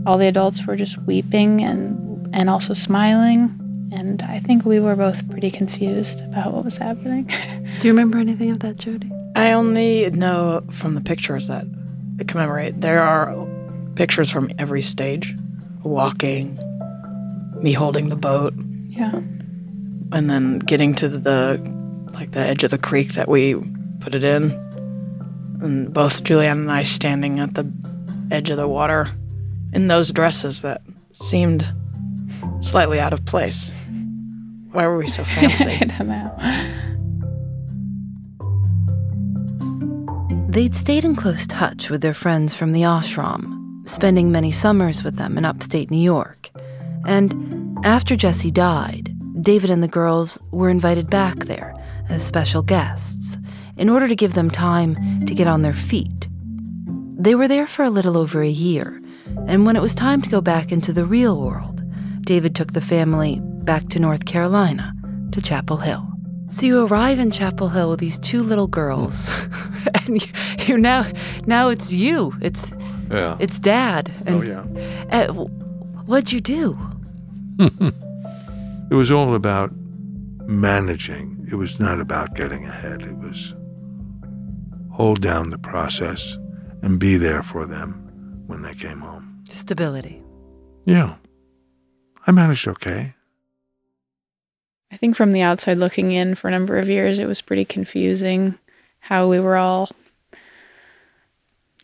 All 0.05 0.17
the 0.17 0.27
adults 0.27 0.65
were 0.65 0.75
just 0.75 0.97
weeping 1.03 1.61
and 1.61 1.99
and 2.33 2.49
also 2.49 2.73
smiling, 2.73 3.57
and 3.91 4.21
I 4.23 4.39
think 4.39 4.65
we 4.65 4.79
were 4.79 4.95
both 4.95 5.29
pretty 5.29 5.51
confused 5.51 6.21
about 6.21 6.53
what 6.53 6.63
was 6.63 6.77
happening. 6.77 7.25
Do 7.81 7.87
you 7.87 7.91
remember 7.91 8.17
anything 8.17 8.51
of 8.51 8.59
that, 8.59 8.77
Jody? 8.77 9.11
I 9.35 9.51
only 9.51 10.09
know 10.11 10.63
from 10.71 10.95
the 10.95 11.01
pictures 11.01 11.47
that 11.47 11.65
commemorate. 12.27 12.81
There 12.81 13.01
are 13.01 13.47
pictures 13.95 14.29
from 14.29 14.49
every 14.57 14.81
stage 14.81 15.35
walking, 15.83 16.57
me 17.61 17.73
holding 17.73 18.07
the 18.07 18.15
boat. 18.15 18.53
Yeah. 18.89 19.21
And 20.11 20.29
then 20.29 20.59
getting 20.59 20.93
to 20.95 21.09
the 21.09 21.59
like 22.13 22.31
the 22.31 22.39
edge 22.39 22.63
of 22.63 22.71
the 22.71 22.77
creek 22.77 23.13
that 23.13 23.27
we 23.27 23.55
put 23.99 24.15
it 24.15 24.23
in. 24.23 24.51
And 25.61 25.93
both 25.93 26.23
Julienne 26.23 26.59
and 26.59 26.71
I 26.71 26.83
standing 26.83 27.39
at 27.39 27.53
the 27.53 27.71
edge 28.31 28.49
of 28.49 28.57
the 28.57 28.67
water 28.67 29.07
in 29.73 29.87
those 29.87 30.11
dresses 30.11 30.61
that 30.63 30.81
seemed 31.11 31.65
slightly 32.59 32.99
out 32.99 33.13
of 33.13 33.25
place. 33.25 33.71
Why 34.71 34.87
were 34.87 34.97
we 34.97 35.07
so 35.07 35.23
fancy? 35.35 35.71
I 35.71 35.85
don't 35.85 36.07
know. 36.07 36.87
They'd 40.49 40.75
stayed 40.75 41.05
in 41.05 41.15
close 41.15 41.47
touch 41.47 41.89
with 41.89 42.01
their 42.01 42.13
friends 42.13 42.53
from 42.53 42.73
the 42.73 42.81
ashram, 42.81 43.87
spending 43.87 44.31
many 44.31 44.51
summers 44.51 45.03
with 45.03 45.15
them 45.15 45.37
in 45.37 45.45
upstate 45.45 45.89
New 45.89 46.01
York. 46.01 46.49
And 47.05 47.77
after 47.85 48.17
Jesse 48.17 48.51
died, 48.51 49.15
David 49.41 49.69
and 49.69 49.81
the 49.81 49.87
girls 49.87 50.37
were 50.51 50.69
invited 50.69 51.09
back 51.09 51.45
there 51.45 51.73
as 52.09 52.25
special 52.25 52.61
guests 52.61 53.37
in 53.77 53.89
order 53.89 54.07
to 54.07 54.15
give 54.15 54.33
them 54.33 54.49
time 54.49 55.25
to 55.25 55.33
get 55.35 55.47
on 55.47 55.61
their 55.61 55.73
feet. 55.73 56.27
They 57.17 57.35
were 57.35 57.47
there 57.47 57.67
for 57.67 57.83
a 57.83 57.89
little 57.89 58.17
over 58.17 58.41
a 58.41 58.49
year, 58.49 59.01
and 59.47 59.65
when 59.65 59.75
it 59.75 59.81
was 59.81 59.93
time 59.95 60.21
to 60.21 60.29
go 60.29 60.41
back 60.41 60.71
into 60.71 60.91
the 60.93 61.05
real 61.05 61.39
world, 61.39 61.83
David 62.25 62.55
took 62.55 62.73
the 62.73 62.81
family 62.81 63.39
back 63.41 63.89
to 63.89 63.99
North 63.99 64.25
Carolina, 64.25 64.93
to 65.31 65.41
Chapel 65.41 65.77
Hill. 65.77 66.07
So 66.49 66.65
you 66.65 66.85
arrive 66.85 67.19
in 67.19 67.31
Chapel 67.31 67.69
Hill 67.69 67.89
with 67.91 67.99
these 67.99 68.17
two 68.19 68.41
little 68.43 68.67
girls, 68.67 69.29
and 70.05 70.21
you, 70.21 70.31
you 70.65 70.77
now 70.77 71.05
now 71.45 71.69
it's 71.69 71.93
you. 71.93 72.33
It's 72.41 72.73
Yeah. 73.09 73.37
it's 73.39 73.59
Dad. 73.59 74.11
And 74.25 74.35
oh, 74.35 74.41
yeah. 74.41 75.27
uh, 75.29 75.33
what'd 76.05 76.31
you 76.31 76.41
do? 76.41 76.77
It 78.91 78.95
was 78.95 79.09
all 79.09 79.35
about 79.35 79.71
managing. 80.47 81.47
It 81.49 81.55
was 81.55 81.79
not 81.79 82.01
about 82.01 82.35
getting 82.35 82.65
ahead. 82.65 83.01
It 83.03 83.17
was 83.17 83.53
hold 84.91 85.21
down 85.21 85.49
the 85.49 85.57
process 85.57 86.37
and 86.81 86.99
be 86.99 87.17
there 87.17 87.43
for 87.43 87.65
them 87.65 88.43
when 88.47 88.61
they 88.61 88.73
came 88.73 88.99
home. 88.99 89.43
Stability. 89.49 90.21
Yeah. 90.85 91.15
I 92.27 92.31
managed 92.31 92.67
okay. 92.67 93.13
I 94.91 94.97
think 94.97 95.15
from 95.15 95.31
the 95.31 95.41
outside 95.41 95.77
looking 95.77 96.11
in 96.11 96.35
for 96.35 96.47
a 96.47 96.51
number 96.51 96.77
of 96.77 96.89
years, 96.89 97.17
it 97.17 97.25
was 97.25 97.41
pretty 97.41 97.65
confusing 97.65 98.57
how 98.99 99.29
we 99.29 99.39
were 99.39 99.55
all, 99.55 99.89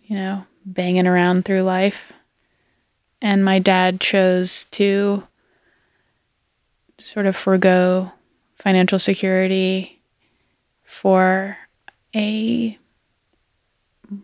you 0.03 0.15
know, 0.15 0.45
banging 0.65 1.07
around 1.07 1.45
through 1.45 1.61
life. 1.61 2.11
And 3.21 3.43
my 3.43 3.59
dad 3.59 3.99
chose 3.99 4.65
to 4.71 5.23
sort 6.99 7.25
of 7.25 7.35
forego 7.35 8.11
financial 8.55 8.99
security 8.99 9.99
for 10.83 11.57
a 12.15 12.77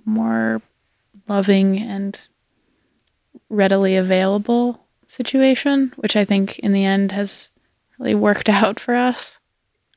more 0.05 0.61
loving 1.27 1.79
and 1.79 2.17
readily 3.49 3.95
available 3.95 4.83
situation, 5.05 5.93
which 5.97 6.15
I 6.15 6.25
think 6.25 6.59
in 6.59 6.73
the 6.73 6.85
end 6.85 7.11
has 7.11 7.49
really 7.99 8.15
worked 8.15 8.49
out 8.49 8.79
for 8.79 8.95
us. 8.95 9.39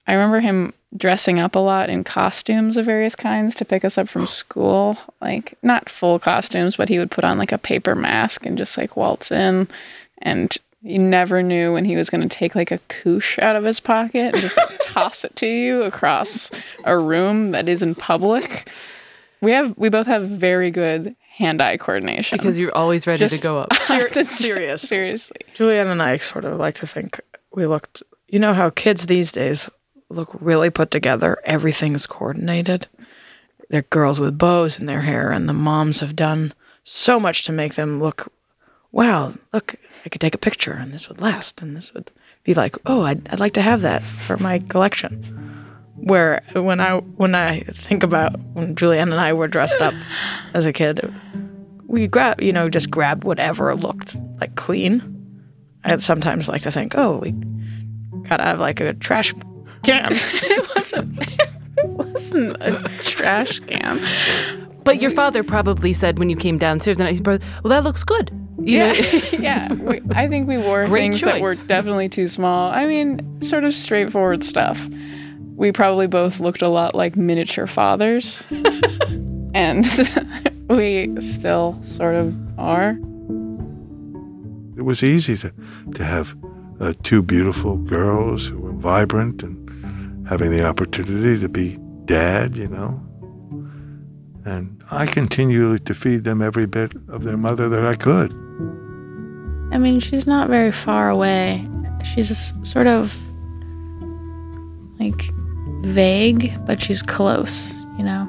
I 0.06 0.12
remember 0.12 0.40
him 0.40 0.72
dressing 0.96 1.40
up 1.40 1.56
a 1.56 1.60
lot 1.60 1.90
in 1.90 2.04
costumes 2.04 2.76
of 2.76 2.86
various 2.86 3.16
kinds 3.16 3.54
to 3.56 3.64
pick 3.64 3.84
us 3.84 3.98
up 3.98 4.08
from 4.08 4.26
school. 4.26 4.96
Like, 5.20 5.58
not 5.62 5.90
full 5.90 6.18
costumes, 6.18 6.76
but 6.76 6.88
he 6.88 6.98
would 6.98 7.10
put 7.10 7.24
on 7.24 7.38
like 7.38 7.52
a 7.52 7.58
paper 7.58 7.94
mask 7.94 8.46
and 8.46 8.56
just 8.56 8.78
like 8.78 8.96
waltz 8.96 9.32
in. 9.32 9.68
And 10.22 10.56
you 10.82 10.98
never 10.98 11.42
knew 11.42 11.72
when 11.72 11.84
he 11.84 11.96
was 11.96 12.08
going 12.08 12.26
to 12.26 12.34
take 12.34 12.54
like 12.54 12.70
a 12.70 12.78
koosh 12.88 13.38
out 13.40 13.56
of 13.56 13.64
his 13.64 13.80
pocket 13.80 14.34
and 14.34 14.36
just 14.36 14.58
toss 14.80 15.24
it 15.24 15.34
to 15.36 15.46
you 15.46 15.82
across 15.82 16.50
a 16.84 16.96
room 16.96 17.50
that 17.50 17.68
is 17.68 17.82
in 17.82 17.94
public. 17.94 18.70
We 19.46 19.52
have, 19.52 19.78
we 19.78 19.90
both 19.90 20.08
have 20.08 20.24
very 20.24 20.72
good 20.72 21.14
hand-eye 21.36 21.76
coordination 21.76 22.36
Because 22.36 22.58
you're 22.58 22.74
always 22.74 23.06
ready 23.06 23.28
to 23.28 23.40
go 23.40 23.60
up. 23.60 23.72
Ser- 23.76 24.08
serious. 24.24 24.82
Seriously. 24.82 25.36
Julienne 25.54 25.86
and 25.86 26.02
I 26.02 26.16
sort 26.16 26.44
of 26.44 26.58
like 26.58 26.74
to 26.76 26.86
think 26.88 27.20
we 27.54 27.64
looked, 27.64 28.02
you 28.26 28.40
know, 28.40 28.54
how 28.54 28.70
kids 28.70 29.06
these 29.06 29.30
days 29.30 29.70
look 30.08 30.36
really 30.40 30.68
put 30.68 30.90
together. 30.90 31.38
Everything's 31.44 32.08
coordinated. 32.08 32.88
They're 33.70 33.82
girls 33.82 34.18
with 34.18 34.36
bows 34.36 34.80
in 34.80 34.86
their 34.86 35.02
hair, 35.02 35.30
and 35.30 35.48
the 35.48 35.52
moms 35.52 36.00
have 36.00 36.16
done 36.16 36.52
so 36.82 37.20
much 37.20 37.44
to 37.44 37.52
make 37.52 37.76
them 37.76 38.00
look, 38.00 38.32
wow, 38.90 39.32
look, 39.52 39.76
I 40.04 40.08
could 40.08 40.20
take 40.20 40.34
a 40.34 40.38
picture 40.38 40.72
and 40.72 40.92
this 40.92 41.08
would 41.08 41.20
last, 41.20 41.62
and 41.62 41.76
this 41.76 41.94
would 41.94 42.10
be 42.42 42.52
like, 42.52 42.76
oh, 42.84 43.02
I'd, 43.02 43.28
I'd 43.28 43.38
like 43.38 43.54
to 43.54 43.62
have 43.62 43.82
that 43.82 44.02
for 44.02 44.38
my 44.38 44.58
collection. 44.58 45.55
Where 45.96 46.42
when 46.54 46.80
I 46.80 46.98
when 46.98 47.34
I 47.34 47.60
think 47.72 48.02
about 48.02 48.38
when 48.52 48.76
Julienne 48.76 49.12
and 49.12 49.20
I 49.20 49.32
were 49.32 49.48
dressed 49.48 49.80
up 49.80 49.94
as 50.54 50.66
a 50.66 50.72
kid, 50.72 51.12
we 51.86 52.06
grab 52.06 52.40
you 52.40 52.52
know 52.52 52.68
just 52.68 52.90
grabbed 52.90 53.24
whatever 53.24 53.74
looked 53.74 54.16
like 54.40 54.54
clean 54.56 55.16
I 55.86 55.96
sometimes 55.98 56.48
like 56.48 56.62
to 56.62 56.70
think, 56.70 56.94
oh, 56.96 57.18
we 57.18 57.32
got 58.28 58.40
out 58.40 58.54
of 58.54 58.60
like 58.60 58.80
a 58.80 58.92
trash 58.94 59.32
can. 59.84 60.08
it 60.12 60.74
wasn't. 60.74 61.18
It 61.78 61.86
wasn't 61.86 62.56
a 62.60 62.88
trash 63.04 63.60
can. 63.60 64.00
But 64.82 65.00
your 65.00 65.12
father 65.12 65.44
probably 65.44 65.92
said 65.92 66.18
when 66.18 66.28
you 66.28 66.36
came 66.36 66.58
downstairs, 66.58 66.98
and 66.98 67.08
he 67.08 67.20
probably, 67.20 67.46
well, 67.62 67.70
that 67.70 67.84
looks 67.84 68.02
good. 68.02 68.30
You 68.58 68.78
yeah, 68.78 68.92
know? 68.92 69.20
yeah. 69.38 69.72
We, 69.74 70.00
I 70.10 70.26
think 70.26 70.48
we 70.48 70.58
wore 70.58 70.86
Great 70.86 71.10
things 71.10 71.20
that 71.20 71.40
were 71.40 71.54
definitely 71.54 72.08
too 72.08 72.26
small. 72.26 72.72
I 72.72 72.86
mean, 72.86 73.40
sort 73.42 73.62
of 73.62 73.72
straightforward 73.72 74.42
stuff. 74.42 74.84
We 75.56 75.72
probably 75.72 76.06
both 76.06 76.38
looked 76.38 76.62
a 76.62 76.68
lot 76.68 76.94
like 76.94 77.16
miniature 77.16 77.66
fathers, 77.66 78.46
and 79.54 79.86
we 80.68 81.10
still 81.20 81.82
sort 81.82 82.14
of 82.14 82.34
are. 82.58 82.90
It 84.76 84.82
was 84.82 85.02
easy 85.02 85.36
to, 85.38 85.52
to 85.94 86.04
have 86.04 86.36
uh, 86.80 86.92
two 87.02 87.22
beautiful 87.22 87.76
girls 87.76 88.46
who 88.46 88.58
were 88.58 88.72
vibrant 88.72 89.42
and 89.42 90.28
having 90.28 90.50
the 90.50 90.64
opportunity 90.64 91.40
to 91.40 91.48
be 91.48 91.78
dad, 92.04 92.56
you 92.56 92.68
know. 92.68 93.02
And 94.44 94.82
I 94.90 95.06
continued 95.06 95.86
to 95.86 95.94
feed 95.94 96.24
them 96.24 96.42
every 96.42 96.66
bit 96.66 96.92
of 97.08 97.24
their 97.24 97.36
mother 97.36 97.68
that 97.68 97.84
I 97.84 97.96
could. 97.96 98.32
I 99.72 99.78
mean, 99.78 100.00
she's 100.00 100.26
not 100.26 100.48
very 100.48 100.70
far 100.70 101.08
away. 101.08 101.68
She's 102.04 102.52
sort 102.62 102.86
of 102.86 103.18
like 105.00 105.30
vague, 105.82 106.54
but 106.66 106.80
she's 106.80 107.02
close, 107.02 107.74
you 107.98 108.04
know? 108.04 108.28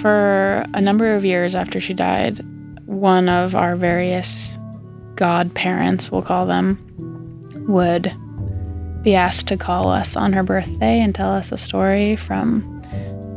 For 0.00 0.66
a 0.74 0.80
number 0.80 1.14
of 1.14 1.24
years 1.24 1.54
after 1.54 1.80
she 1.80 1.94
died, 1.94 2.40
one 2.86 3.28
of 3.28 3.54
our 3.54 3.76
various 3.76 4.58
godparents, 5.14 6.10
we'll 6.10 6.22
call 6.22 6.46
them, 6.46 6.78
would 7.68 8.14
be 9.02 9.14
asked 9.14 9.46
to 9.48 9.56
call 9.56 9.88
us 9.88 10.16
on 10.16 10.32
her 10.32 10.42
birthday 10.42 11.00
and 11.00 11.14
tell 11.14 11.32
us 11.32 11.52
a 11.52 11.58
story 11.58 12.16
from 12.16 12.70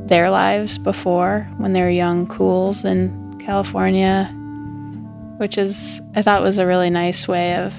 their 0.07 0.29
lives 0.29 0.77
before 0.77 1.47
when 1.57 1.73
they 1.73 1.81
were 1.81 1.89
young 1.89 2.27
cools 2.27 2.85
in 2.85 3.39
California, 3.39 4.25
which 5.37 5.57
is, 5.57 6.01
I 6.15 6.21
thought, 6.21 6.41
was 6.41 6.57
a 6.57 6.65
really 6.65 6.89
nice 6.89 7.27
way 7.27 7.55
of 7.55 7.73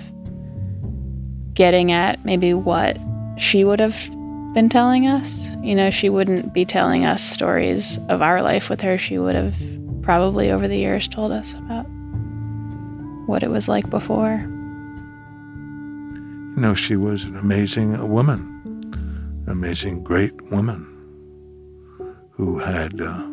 getting 1.59 1.90
at 1.90 2.25
maybe 2.25 2.55
what 2.55 2.97
she 3.37 3.64
would 3.64 3.81
have 3.81 4.09
been 4.55 4.68
telling 4.68 5.09
us. 5.09 5.49
You 5.61 5.75
know, 5.75 5.90
she 5.90 6.09
wouldn't 6.09 6.55
be 6.55 6.64
telling 6.64 7.05
us 7.05 7.21
stories 7.21 7.99
of 8.09 8.23
our 8.23 8.42
life 8.42 8.71
with 8.71 8.81
her. 8.81 8.97
She 8.97 9.18
would 9.18 9.35
have 9.35 9.57
probably 10.01 10.53
over 10.53 10.68
the 10.68 10.77
years 10.77 11.09
told 11.09 11.33
us 11.33 11.55
about 11.55 11.83
what 13.27 13.42
it 13.42 13.51
was 13.51 13.66
like 13.66 13.90
before. 13.90 14.40
You 16.55 16.62
know, 16.62 16.75
she 16.75 16.94
was 16.94 17.25
an 17.25 17.37
amazing 17.37 18.09
woman, 18.09 19.42
an 19.44 19.51
amazing, 19.51 20.05
great 20.05 20.40
woman 20.53 20.87
who 22.31 22.61
had 22.61 23.01
uh, 23.01 23.27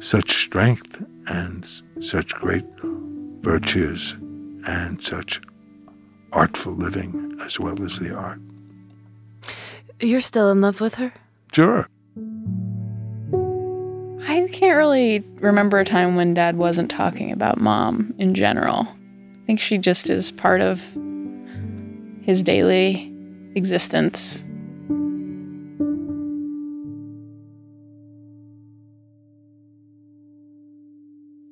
such 0.00 0.44
strength 0.44 1.04
and 1.26 1.70
such 2.00 2.34
great 2.36 2.64
virtues 3.42 4.16
and 4.66 5.02
such 5.02 5.42
artful 6.36 6.74
living 6.74 7.34
as 7.42 7.58
well 7.58 7.82
as 7.82 7.98
the 7.98 8.14
art. 8.14 8.38
You're 10.00 10.20
still 10.20 10.50
in 10.50 10.60
love 10.60 10.82
with 10.82 10.96
her? 10.96 11.14
Sure. 11.52 11.88
I 14.28 14.46
can't 14.52 14.76
really 14.76 15.20
remember 15.40 15.78
a 15.78 15.84
time 15.84 16.14
when 16.14 16.34
dad 16.34 16.58
wasn't 16.58 16.90
talking 16.90 17.32
about 17.32 17.58
mom 17.58 18.14
in 18.18 18.34
general. 18.34 18.86
I 18.86 19.46
think 19.46 19.60
she 19.60 19.78
just 19.78 20.10
is 20.10 20.30
part 20.30 20.60
of 20.60 20.82
his 22.22 22.42
daily 22.42 23.10
existence. 23.54 24.44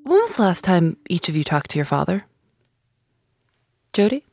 When 0.03 0.21
was 0.21 0.37
the 0.37 0.43
last 0.43 0.63
time 0.63 0.99
each 1.09 1.31
of 1.31 1.37
you 1.37 1.45
talked 1.45 1.71
to 1.71 1.79
your 1.79 1.87
father? 1.87 2.27
Jody? 3.95 4.25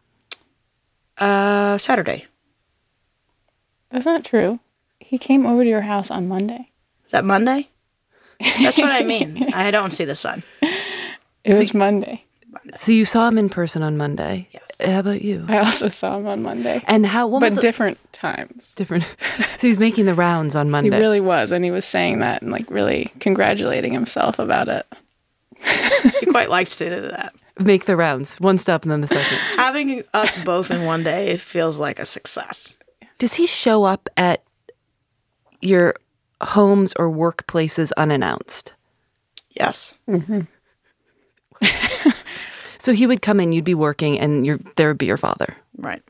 Uh, 1.21 1.77
Saturday. 1.77 2.25
That's 3.91 4.05
not 4.05 4.25
true. 4.25 4.59
He 4.99 5.17
came 5.17 5.45
over 5.45 5.63
to 5.63 5.69
your 5.69 5.81
house 5.81 6.09
on 6.09 6.27
Monday. 6.27 6.69
Is 7.05 7.11
that 7.11 7.23
Monday? 7.25 7.69
That's 8.39 8.77
what 8.79 8.89
I 8.89 9.03
mean. 9.03 9.49
I 9.53 9.69
don't 9.69 9.91
see 9.91 10.03
the 10.05 10.15
sun. 10.15 10.41
It 11.43 11.53
was 11.57 11.73
Monday. 11.73 12.23
So 12.75 12.91
you 12.91 13.05
saw 13.05 13.27
him 13.27 13.37
in 13.37 13.49
person 13.49 13.83
on 13.83 13.97
Monday. 13.97 14.47
Yes. 14.51 14.63
How 14.83 14.99
about 14.99 15.21
you? 15.21 15.45
I 15.47 15.59
also 15.59 15.89
saw 15.89 16.17
him 16.17 16.25
on 16.27 16.41
Monday, 16.41 16.81
And 16.87 17.05
how, 17.05 17.27
what 17.27 17.41
was 17.41 17.53
but 17.53 17.59
it? 17.59 17.61
different 17.61 17.99
times. 18.13 18.73
different? 18.75 19.03
so 19.57 19.67
he's 19.67 19.79
making 19.79 20.05
the 20.05 20.15
rounds 20.15 20.55
on 20.55 20.69
Monday. 20.71 20.95
He 20.95 21.01
really 21.01 21.21
was, 21.21 21.51
and 21.51 21.63
he 21.63 21.71
was 21.71 21.85
saying 21.85 22.19
that 22.19 22.41
and 22.41 22.51
like 22.51 22.69
really 22.69 23.11
congratulating 23.19 23.93
himself 23.93 24.39
about 24.39 24.69
it. 24.69 24.85
He 26.19 26.25
quite 26.27 26.49
likes 26.49 26.75
to 26.77 26.89
do 26.89 27.01
that. 27.09 27.35
Make 27.59 27.85
the 27.85 27.95
rounds. 27.95 28.37
One 28.39 28.57
step 28.57 28.83
and 28.83 28.91
then 28.91 29.01
the 29.01 29.07
second. 29.07 29.37
Having 29.55 30.03
us 30.13 30.41
both 30.43 30.71
in 30.71 30.85
one 30.85 31.03
day, 31.03 31.29
it 31.29 31.39
feels 31.39 31.79
like 31.79 31.99
a 31.99 32.05
success. 32.05 32.77
Does 33.17 33.33
he 33.33 33.45
show 33.45 33.83
up 33.83 34.09
at 34.17 34.43
your 35.61 35.95
homes 36.41 36.93
or 36.97 37.09
workplaces 37.09 37.91
unannounced? 37.97 38.73
Yes. 39.51 39.93
Mm-hmm. 40.07 40.41
So 42.81 42.93
he 42.93 43.05
would 43.05 43.21
come 43.21 43.39
in, 43.39 43.51
you'd 43.51 43.63
be 43.63 43.75
working, 43.75 44.19
and 44.19 44.43
your 44.43 44.57
there 44.75 44.87
would 44.87 44.97
be 44.97 45.05
your 45.05 45.15
father. 45.15 45.55
Right. 45.77 46.01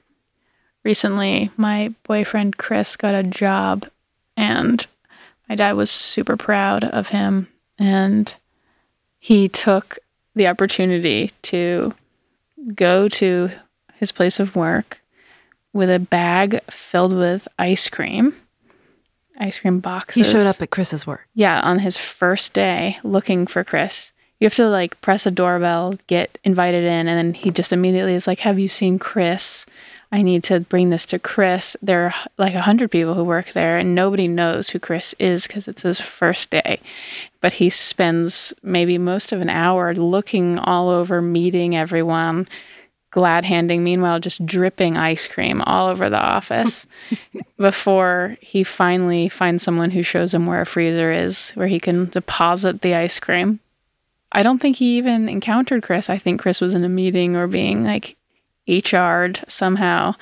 recently 0.85 1.51
my 1.57 1.93
boyfriend 2.03 2.57
Chris 2.57 2.95
got 2.95 3.13
a 3.13 3.23
job 3.23 3.89
and 4.37 4.87
my 5.49 5.55
dad 5.55 5.73
was 5.73 5.91
super 5.91 6.37
proud 6.37 6.85
of 6.85 7.09
him 7.09 7.49
and 7.77 8.33
he 9.19 9.49
took 9.49 9.99
the 10.35 10.47
opportunity 10.47 11.31
to 11.43 11.93
go 12.75 13.07
to 13.09 13.49
his 13.95 14.11
place 14.11 14.39
of 14.39 14.55
work 14.55 14.99
with 15.73 15.89
a 15.89 15.99
bag 15.99 16.59
filled 16.69 17.15
with 17.15 17.47
ice 17.57 17.89
cream 17.89 18.35
ice 19.41 19.59
cream 19.59 19.79
boxes. 19.79 20.25
He 20.25 20.31
showed 20.31 20.45
up 20.45 20.61
at 20.61 20.69
Chris's 20.69 21.07
work. 21.07 21.27
yeah, 21.33 21.59
on 21.61 21.79
his 21.79 21.97
first 21.97 22.53
day 22.53 22.99
looking 23.03 23.47
for 23.47 23.63
Chris. 23.63 24.11
You 24.39 24.45
have 24.45 24.55
to 24.55 24.67
like 24.67 24.99
press 25.01 25.25
a 25.25 25.31
doorbell, 25.31 25.95
get 26.07 26.37
invited 26.43 26.83
in, 26.83 27.07
and 27.07 27.17
then 27.17 27.33
he 27.33 27.51
just 27.51 27.73
immediately 27.73 28.15
is 28.15 28.27
like, 28.27 28.39
Have 28.39 28.59
you 28.59 28.67
seen 28.67 28.99
Chris? 28.99 29.65
I 30.13 30.23
need 30.23 30.43
to 30.45 30.59
bring 30.59 30.89
this 30.89 31.05
to 31.07 31.19
Chris. 31.19 31.77
There 31.81 32.05
are 32.05 32.13
like 32.37 32.53
a 32.53 32.61
hundred 32.61 32.91
people 32.91 33.13
who 33.13 33.23
work 33.23 33.51
there, 33.51 33.77
and 33.77 33.95
nobody 33.95 34.27
knows 34.27 34.69
who 34.69 34.79
Chris 34.79 35.15
is 35.19 35.47
because 35.47 35.67
it's 35.67 35.83
his 35.83 36.01
first 36.01 36.49
day. 36.49 36.79
But 37.41 37.53
he 37.53 37.69
spends 37.69 38.53
maybe 38.63 38.97
most 38.97 39.31
of 39.31 39.41
an 39.41 39.49
hour 39.49 39.93
looking 39.95 40.59
all 40.59 40.89
over, 40.89 41.21
meeting 41.21 41.75
everyone, 41.75 42.47
glad 43.09 43.43
handing, 43.43 43.83
meanwhile, 43.83 44.19
just 44.19 44.45
dripping 44.45 44.95
ice 44.95 45.27
cream 45.27 45.61
all 45.63 45.87
over 45.87 46.09
the 46.09 46.19
office 46.19 46.87
before 47.57 48.37
he 48.41 48.63
finally 48.63 49.27
finds 49.27 49.63
someone 49.63 49.91
who 49.91 50.03
shows 50.03 50.33
him 50.33 50.45
where 50.45 50.61
a 50.61 50.65
freezer 50.65 51.11
is, 51.11 51.51
where 51.51 51.67
he 51.67 51.79
can 51.79 52.05
deposit 52.05 52.81
the 52.81 52.95
ice 52.95 53.19
cream. 53.19 53.59
I 54.31 54.43
don't 54.43 54.59
think 54.59 54.77
he 54.77 54.97
even 54.97 55.27
encountered 55.27 55.83
Chris. 55.83 56.09
I 56.09 56.17
think 56.17 56.41
Chris 56.41 56.61
was 56.61 56.73
in 56.73 56.85
a 56.85 56.89
meeting 56.89 57.35
or 57.35 57.47
being 57.47 57.83
like 57.83 58.15
HR'd 58.67 59.43
somehow. 59.49 60.15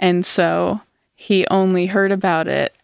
And 0.00 0.26
so 0.26 0.80
he 1.14 1.46
only 1.46 1.86
heard 1.86 2.10
about 2.10 2.48
it 2.48 2.74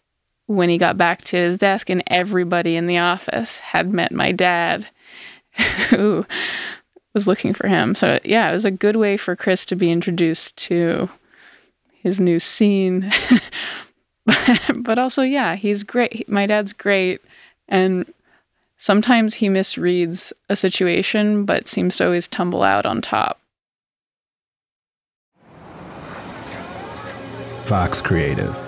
when 0.49 0.71
he 0.71 0.79
got 0.79 0.97
back 0.97 1.23
to 1.25 1.37
his 1.37 1.57
desk, 1.57 1.91
and 1.91 2.03
everybody 2.07 2.75
in 2.75 2.87
the 2.87 2.99
office 2.99 3.61
had 3.61 3.93
met 3.93 4.13
my 4.13 4.33
dad, 4.33 4.87
who 5.91 6.27
was 7.15 7.29
looking 7.29 7.53
for 7.53 7.69
him. 7.69 7.95
So, 7.95 8.19
yeah, 8.25 8.49
it 8.49 8.55
was 8.55 8.65
a 8.65 8.71
good 8.71 8.97
way 8.97 9.17
for 9.17 9.37
Chris 9.37 9.65
to 9.67 9.77
be 9.77 9.93
introduced 9.93 10.57
to 10.57 11.09
his 12.03 12.21
new 12.21 12.39
scene. 12.39 13.13
but 14.77 14.99
also, 14.99 15.23
yeah, 15.23 15.55
he's 15.55 15.83
great. 15.83 16.29
My 16.29 16.47
dad's 16.47 16.73
great. 16.73 17.21
And 17.69 18.11
sometimes 18.79 19.35
he 19.35 19.49
misreads 19.49 20.33
a 20.49 20.57
situation, 20.57 21.45
but 21.45 21.69
seems 21.69 21.97
to 21.97 22.07
always 22.07 22.27
tumble 22.27 22.63
out 22.63 22.87
on 22.87 23.03
top. 23.03 23.39
Fox 27.67 28.01
Creative. 28.01 28.68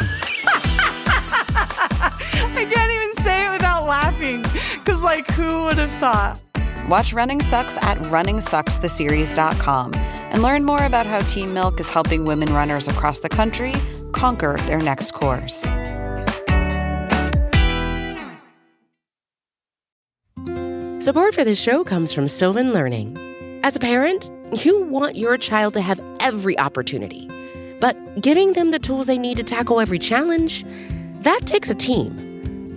laughing, 4.21 4.41
because, 4.79 5.03
like, 5.03 5.29
who 5.31 5.63
would 5.63 5.77
have 5.77 5.91
thought? 5.93 6.41
Watch 6.87 7.13
Running 7.13 7.41
Sucks 7.41 7.77
at 7.77 7.97
runningsuckstheseries.com 7.97 9.93
and 9.93 10.41
learn 10.41 10.65
more 10.65 10.83
about 10.83 11.05
how 11.05 11.19
Team 11.21 11.53
Milk 11.53 11.79
is 11.79 11.89
helping 11.89 12.25
women 12.25 12.53
runners 12.53 12.87
across 12.87 13.19
the 13.19 13.29
country 13.29 13.73
conquer 14.13 14.57
their 14.65 14.79
next 14.79 15.11
course. 15.11 15.65
Support 21.03 21.33
for 21.33 21.43
this 21.43 21.59
show 21.59 21.83
comes 21.83 22.13
from 22.13 22.27
Sylvan 22.27 22.73
Learning. 22.73 23.17
As 23.63 23.75
a 23.75 23.79
parent, 23.79 24.29
you 24.63 24.83
want 24.83 25.15
your 25.15 25.37
child 25.37 25.73
to 25.73 25.81
have 25.81 25.99
every 26.19 26.57
opportunity, 26.59 27.27
but 27.79 27.95
giving 28.21 28.53
them 28.53 28.71
the 28.71 28.79
tools 28.79 29.07
they 29.07 29.17
need 29.17 29.37
to 29.37 29.43
tackle 29.43 29.79
every 29.79 29.97
challenge, 29.99 30.63
that 31.21 31.41
takes 31.45 31.69
a 31.69 31.75
team. 31.75 32.20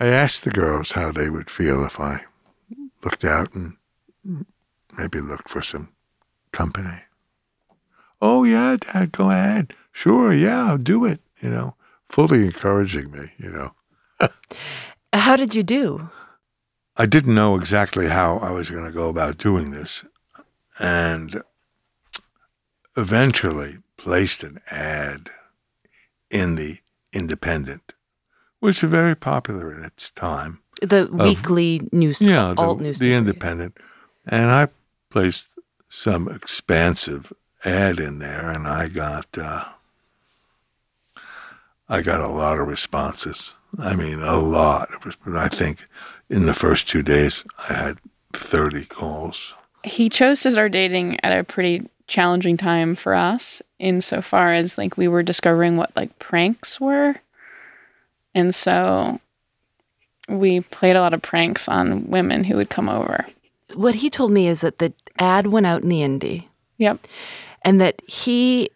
I 0.00 0.06
asked 0.06 0.44
the 0.44 0.50
girls 0.50 0.92
how 0.92 1.12
they 1.12 1.30
would 1.30 1.50
feel 1.50 1.84
if 1.84 2.00
I 2.00 2.24
looked 3.02 3.24
out 3.24 3.54
and 3.54 3.76
maybe 4.98 5.20
looked 5.20 5.48
for 5.48 5.62
some 5.62 5.90
company. 6.52 7.02
Oh, 8.20 8.44
yeah, 8.44 8.76
Dad, 8.80 9.12
go 9.12 9.30
ahead. 9.30 9.74
Sure, 9.92 10.32
yeah, 10.32 10.70
I'll 10.70 10.78
do 10.78 11.04
it, 11.04 11.20
you 11.40 11.50
know, 11.50 11.74
fully 12.08 12.44
encouraging 12.44 13.10
me, 13.10 13.30
you 13.38 13.50
know. 13.50 13.74
How 15.12 15.36
did 15.36 15.54
you 15.54 15.62
do? 15.62 16.08
I 16.96 17.06
didn't 17.06 17.34
know 17.34 17.56
exactly 17.56 18.08
how 18.08 18.38
I 18.38 18.52
was 18.52 18.70
going 18.70 18.84
to 18.84 18.92
go 18.92 19.08
about 19.08 19.36
doing 19.36 19.72
this, 19.72 20.04
and 20.78 21.42
eventually 22.96 23.78
placed 23.96 24.44
an 24.44 24.60
ad 24.70 25.30
in 26.30 26.54
the 26.54 26.78
Independent, 27.12 27.93
was 28.64 28.78
very 28.80 29.14
popular 29.14 29.72
in 29.76 29.84
its 29.84 30.10
time. 30.10 30.58
The 30.82 31.02
Of- 31.02 31.12
weekly 31.12 31.86
news, 31.92 32.20
yeah, 32.20 32.54
alt 32.56 32.78
the, 32.78 32.84
newspaper. 32.84 33.08
the 33.08 33.14
Independent, 33.14 33.78
and 34.26 34.50
I 34.50 34.68
placed 35.10 35.46
some 35.88 36.28
expansive 36.28 37.32
ad 37.64 38.00
in 38.00 38.18
there, 38.18 38.50
and 38.50 38.66
I 38.66 38.88
got 38.88 39.26
uh, 39.38 39.64
I 41.88 42.02
got 42.02 42.20
a 42.20 42.28
lot 42.28 42.58
of 42.58 42.66
responses. 42.66 43.54
I 43.78 43.94
mean, 43.94 44.20
a 44.20 44.36
lot. 44.38 44.90
It 44.92 45.04
was, 45.04 45.16
I 45.34 45.48
think 45.48 45.86
in 46.30 46.46
the 46.46 46.54
first 46.54 46.88
two 46.88 47.02
days, 47.02 47.44
I 47.68 47.74
had 47.74 47.98
thirty 48.32 48.84
calls. 48.84 49.54
he 49.84 50.08
chose 50.08 50.40
to 50.40 50.50
start 50.50 50.72
dating 50.72 51.18
at 51.22 51.38
a 51.38 51.44
pretty 51.44 51.88
challenging 52.06 52.56
time 52.56 52.94
for 52.94 53.14
us 53.14 53.62
insofar 53.78 54.52
as 54.52 54.76
like 54.78 54.96
we 54.98 55.08
were 55.08 55.22
discovering 55.22 55.76
what 55.76 55.90
like 55.96 56.18
pranks 56.18 56.78
were 56.80 57.14
and 58.34 58.54
so 58.54 59.20
we 60.28 60.60
played 60.60 60.96
a 60.96 61.00
lot 61.00 61.14
of 61.14 61.22
pranks 61.22 61.68
on 61.68 62.08
women 62.08 62.44
who 62.44 62.56
would 62.56 62.70
come 62.70 62.88
over. 62.88 63.26
What 63.74 63.96
he 63.96 64.08
told 64.10 64.30
me 64.30 64.48
is 64.48 64.62
that 64.62 64.78
the 64.78 64.92
ad 65.18 65.48
went 65.48 65.66
out 65.66 65.82
in 65.82 65.88
the 65.88 66.02
Indy 66.02 66.48
yep. 66.78 67.06
And 67.62 67.80
that 67.80 68.02
he 68.06 68.70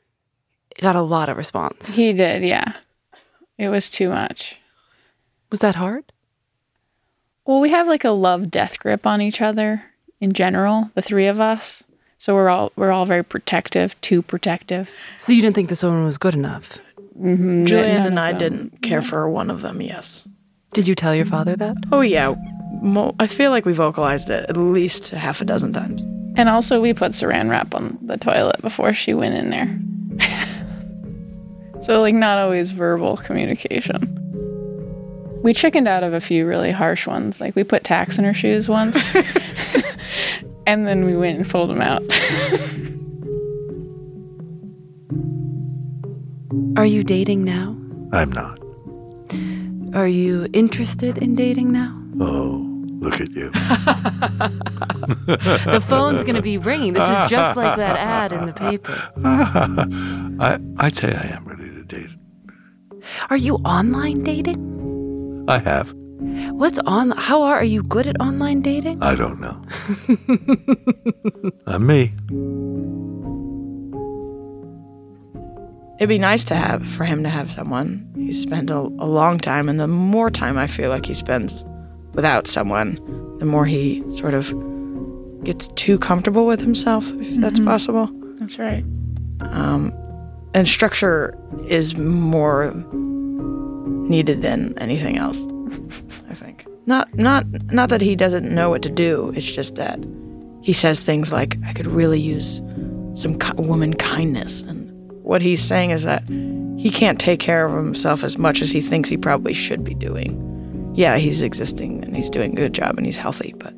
got 0.81 0.97
a 0.97 1.03
lot 1.03 1.29
of 1.29 1.37
response. 1.37 1.95
he 1.95 2.13
did 2.13 2.43
yeah. 2.43 2.73
It 3.59 3.69
was 3.69 3.91
too 3.91 4.09
much. 4.09 4.57
Was 5.51 5.61
that 5.61 5.75
hard? 5.75 6.05
well 7.45 7.61
we 7.61 7.71
have 7.71 7.89
like 7.89 8.05
a 8.05 8.11
love 8.11 8.51
death 8.51 8.79
grip 8.79 9.07
on 9.07 9.23
each 9.23 9.41
other 9.41 9.83
in 10.21 10.33
general 10.33 10.91
the 10.95 11.03
three 11.03 11.27
of 11.27 11.41
us. 11.41 11.85
So 12.19 12.35
we're 12.35 12.49
all 12.49 12.73
we're 12.77 12.93
all 12.93 13.07
very 13.07 13.25
protective 13.25 13.99
too 14.01 14.23
protective. 14.23 14.91
So 15.17 15.33
you 15.33 15.41
didn't 15.43 15.55
think 15.55 15.69
this 15.69 15.83
woman 15.83 16.05
was 16.05 16.19
good 16.19 16.35
enough? 16.35 16.79
Mm-hmm. 17.19 17.65
Julienne 17.65 18.07
and 18.07 18.21
I 18.21 18.33
didn't 18.33 18.81
care 18.83 19.03
for 19.03 19.29
one 19.29 19.51
of 19.51 19.63
them, 19.63 19.81
yes. 19.81 20.29
Did 20.73 20.87
you 20.87 20.95
tell 20.95 21.15
your 21.15 21.25
father 21.25 21.57
that? 21.57 21.77
Oh, 21.91 22.01
yeah. 22.01 22.35
Mo- 22.83 23.15
I 23.19 23.27
feel 23.27 23.51
like 23.51 23.65
we 23.65 23.73
vocalized 23.73 24.31
it 24.31 24.49
at 24.49 24.57
least 24.57 25.11
half 25.11 25.41
a 25.41 25.45
dozen 25.45 25.73
times. 25.73 26.03
And 26.37 26.49
also, 26.49 26.81
we 26.81 26.95
put 26.95 27.13
saran 27.13 27.51
wrap 27.51 27.75
on 27.75 27.99
the 28.03 28.17
toilet 28.17 28.63
before 28.63 28.93
she 28.93 29.15
went 29.15 29.35
in 29.35 29.51
there. 29.51 29.77
so, 31.83 32.01
like, 32.01 32.15
not 32.15 32.39
always 32.39 32.71
verbal 32.71 33.17
communication. 33.17 34.15
We 35.43 35.53
chickened 35.53 35.89
out 35.89 36.05
of 36.05 36.13
a 36.13 36.21
few 36.21 36.47
really 36.47 36.71
harsh 36.71 37.07
ones. 37.07 37.41
Like, 37.41 37.57
we 37.57 37.65
put 37.65 37.83
tacks 37.83 38.19
in 38.19 38.25
her 38.25 38.35
shoes 38.35 38.69
once, 38.69 38.97
and 40.67 40.87
then 40.87 41.05
we 41.05 41.17
went 41.17 41.39
and 41.39 41.49
pulled 41.49 41.71
them 41.71 41.81
out. 41.81 42.03
Are 46.77 46.87
you 46.87 47.03
dating 47.05 47.45
now? 47.45 47.77
I'm 48.13 48.31
not. 48.33 48.59
Are 49.95 50.09
you 50.09 50.49
interested 50.53 51.19
in 51.19 51.35
dating 51.35 51.73
now? 51.73 51.95
Oh, 52.21 52.67
look 53.01 53.21
at 53.21 53.31
you. 53.33 53.51
The 55.29 55.85
phone's 55.87 56.23
going 56.23 56.35
to 56.35 56.43
be 56.43 56.57
ringing. 56.59 56.95
This 56.95 57.03
is 57.03 57.31
just 57.31 57.57
like 57.57 57.77
that 57.77 57.97
ad 57.99 58.33
in 58.33 58.47
the 58.47 58.53
paper. 58.53 58.93
I 59.25 60.59
I'd 60.79 60.97
say 60.97 61.15
I 61.15 61.27
am 61.37 61.45
ready 61.45 61.69
to 61.69 61.85
date. 61.85 62.11
Are 63.31 63.37
you 63.37 63.57
online 63.57 64.23
dating? 64.23 65.45
I 65.49 65.59
have. 65.59 65.93
What's 66.51 66.79
on? 66.81 67.11
How 67.13 67.43
are, 67.43 67.57
are 67.57 67.65
you 67.65 67.83
good 67.83 68.07
at 68.07 68.21
online 68.21 68.61
dating? 68.63 69.03
I 69.03 69.15
don't 69.15 69.39
know. 69.41 69.63
I'm 71.67 71.87
me. 71.87 72.13
It'd 75.99 76.09
be 76.09 76.19
nice 76.19 76.45
to 76.45 76.55
have 76.55 76.87
for 76.87 77.05
him 77.05 77.23
to 77.25 77.29
have 77.29 77.51
someone. 77.51 78.09
He 78.17 78.33
spent 78.33 78.71
a, 78.71 78.79
a 78.79 79.07
long 79.07 79.39
time, 79.39 79.69
and 79.69 79.81
the 79.81 79.89
more 79.89 80.31
time 80.31 80.57
I 80.57 80.67
feel 80.67 80.91
like 80.91 81.07
he 81.07 81.15
spends 81.15 81.65
without 82.13 82.47
someone, 82.47 82.99
the 83.39 83.45
more 83.45 83.67
he 83.67 84.05
sort 84.11 84.35
of 84.35 84.55
gets 85.45 85.69
too 85.69 85.99
comfortable 85.99 86.47
with 86.47 86.61
himself, 86.61 87.11
if 87.15 87.41
that's 87.41 87.61
possible. 87.61 88.09
That's 88.39 88.59
right. 88.59 88.85
Um, 89.41 89.93
and 90.55 90.69
structure 90.69 91.37
is 91.67 91.97
more 91.97 92.73
needed 92.93 94.41
than 94.41 94.75
anything 94.79 95.19
else. 95.19 95.47
I 96.31 96.35
think 96.35 96.67
not 96.87 97.13
not 97.15 97.45
not 97.73 97.89
that 97.91 98.01
he 98.01 98.17
doesn't 98.17 98.49
know 98.49 98.71
what 98.71 98.83
to 98.83 98.91
do. 98.91 99.33
It's 99.37 99.51
just 99.51 99.75
that 99.75 99.99
he 100.63 100.73
says 100.73 101.01
things 101.01 101.33
like, 101.33 101.57
I 101.65 101.73
could 101.73 101.87
really 101.87 102.21
use 102.21 102.61
some 103.15 103.39
ki- 103.39 103.53
woman 103.57 103.95
kindness. 103.95 104.63
And 104.63 104.88
what 105.29 105.43
he's 105.43 105.63
saying 105.63 105.91
is 105.91 106.05
that 106.05 106.23
he 106.79 106.91
can't 106.91 107.21
take 107.21 107.39
care 107.39 107.67
of 107.67 107.75
himself 107.77 108.25
as 108.25 108.39
much 108.39 108.63
as 108.63 108.71
he 108.71 108.81
thinks 108.81 109.09
he 109.11 109.17
probably 109.19 109.53
should 109.53 109.85
be 109.85 109.93
doing. 109.95 110.93
Yeah, 110.95 111.19
he's 111.19 111.43
existing 111.43 112.03
and 112.03 112.17
he's 112.17 112.31
doing 112.31 112.53
a 112.53 112.57
good 112.57 112.73
job 112.73 112.97
and 112.97 113.05
he's 113.05 113.17
healthy, 113.17 113.55
but 113.59 113.75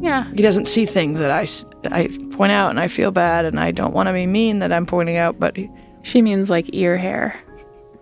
Yeah. 0.00 0.30
he 0.32 0.40
doesn't 0.42 0.66
see 0.66 0.86
things 0.86 1.18
that 1.18 1.30
I, 1.32 1.46
I 1.90 2.08
point 2.30 2.52
out 2.52 2.70
and 2.70 2.78
I 2.78 2.86
feel 2.88 3.10
bad 3.10 3.44
and 3.44 3.58
I 3.58 3.72
don't 3.72 3.92
want 3.92 4.06
to 4.08 4.12
be 4.12 4.26
mean 4.26 4.60
that 4.60 4.72
I'm 4.72 4.86
pointing 4.86 5.16
out, 5.16 5.40
but 5.40 5.56
he, 5.56 5.68
She 6.02 6.22
means 6.22 6.48
like 6.48 6.72
ear 6.72 6.96
hair, 6.96 7.34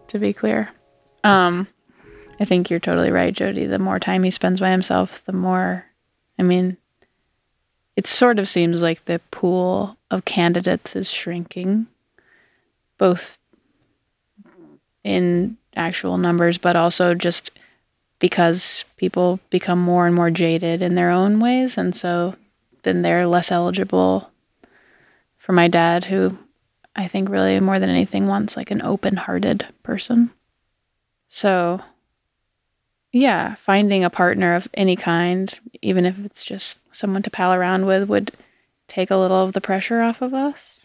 to 0.08 0.18
be 0.18 0.32
clear. 0.34 0.68
Um, 1.24 1.66
I 2.40 2.44
think 2.44 2.68
you're 2.68 2.78
totally 2.78 3.10
right, 3.10 3.32
Jody. 3.34 3.64
The 3.66 3.78
more 3.78 3.98
time 3.98 4.22
he 4.22 4.30
spends 4.30 4.60
by 4.60 4.70
himself, 4.70 5.24
the 5.24 5.32
more, 5.32 5.84
I 6.38 6.42
mean, 6.42 6.76
it 7.96 8.06
sort 8.06 8.38
of 8.38 8.48
seems 8.48 8.82
like 8.82 9.06
the 9.06 9.20
pool 9.30 9.96
of 10.10 10.24
candidates 10.24 10.94
is 10.94 11.10
shrinking, 11.10 11.86
both 12.98 13.38
in 15.04 15.56
actual 15.76 16.18
numbers, 16.18 16.58
but 16.58 16.76
also 16.76 17.14
just 17.14 17.50
because 18.18 18.84
people 18.96 19.38
become 19.50 19.80
more 19.80 20.06
and 20.06 20.14
more 20.14 20.30
jaded 20.30 20.82
in 20.82 20.94
their 20.94 21.10
own 21.10 21.40
ways. 21.40 21.78
And 21.78 21.94
so 21.94 22.34
then 22.82 23.02
they're 23.02 23.26
less 23.26 23.50
eligible 23.50 24.30
for 25.36 25.52
my 25.52 25.68
dad, 25.68 26.04
who 26.04 26.36
I 26.94 27.08
think 27.08 27.28
really 27.28 27.58
more 27.60 27.78
than 27.78 27.88
anything 27.88 28.26
wants 28.26 28.56
like 28.56 28.70
an 28.70 28.82
open 28.82 29.16
hearted 29.16 29.66
person. 29.82 30.30
So, 31.28 31.80
yeah, 33.12 33.54
finding 33.54 34.04
a 34.04 34.10
partner 34.10 34.54
of 34.54 34.68
any 34.74 34.96
kind, 34.96 35.56
even 35.80 36.04
if 36.04 36.18
it's 36.24 36.44
just 36.44 36.80
someone 36.92 37.22
to 37.22 37.30
pal 37.30 37.54
around 37.54 37.86
with, 37.86 38.08
would 38.08 38.32
take 38.88 39.10
a 39.10 39.16
little 39.16 39.44
of 39.44 39.52
the 39.52 39.60
pressure 39.60 40.00
off 40.00 40.20
of 40.20 40.34
us. 40.34 40.77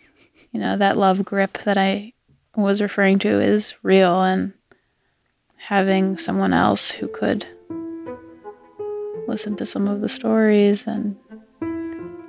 You 0.54 0.60
know, 0.60 0.78
that 0.78 0.98
love 0.98 1.26
grip 1.26 1.58
that 1.64 1.80
I 1.80 2.14
was 2.56 2.80
referring 2.80 3.18
to 3.20 3.42
is 3.42 3.74
real, 3.82 4.22
and 4.22 4.54
having 5.58 6.20
someone 6.20 6.54
else 6.54 6.92
who 6.92 7.08
could 7.08 7.48
listen 9.28 9.56
to 9.56 9.66
some 9.66 9.88
of 9.88 10.02
the 10.02 10.10
stories 10.10 10.86
and 10.86 11.16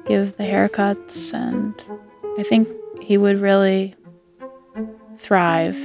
give 0.06 0.37
the 0.38 0.44
haircuts, 0.44 1.34
and 1.34 1.74
I 2.38 2.44
think 2.44 2.66
he 3.02 3.18
would 3.18 3.42
really 3.42 3.94
thrive. 5.18 5.76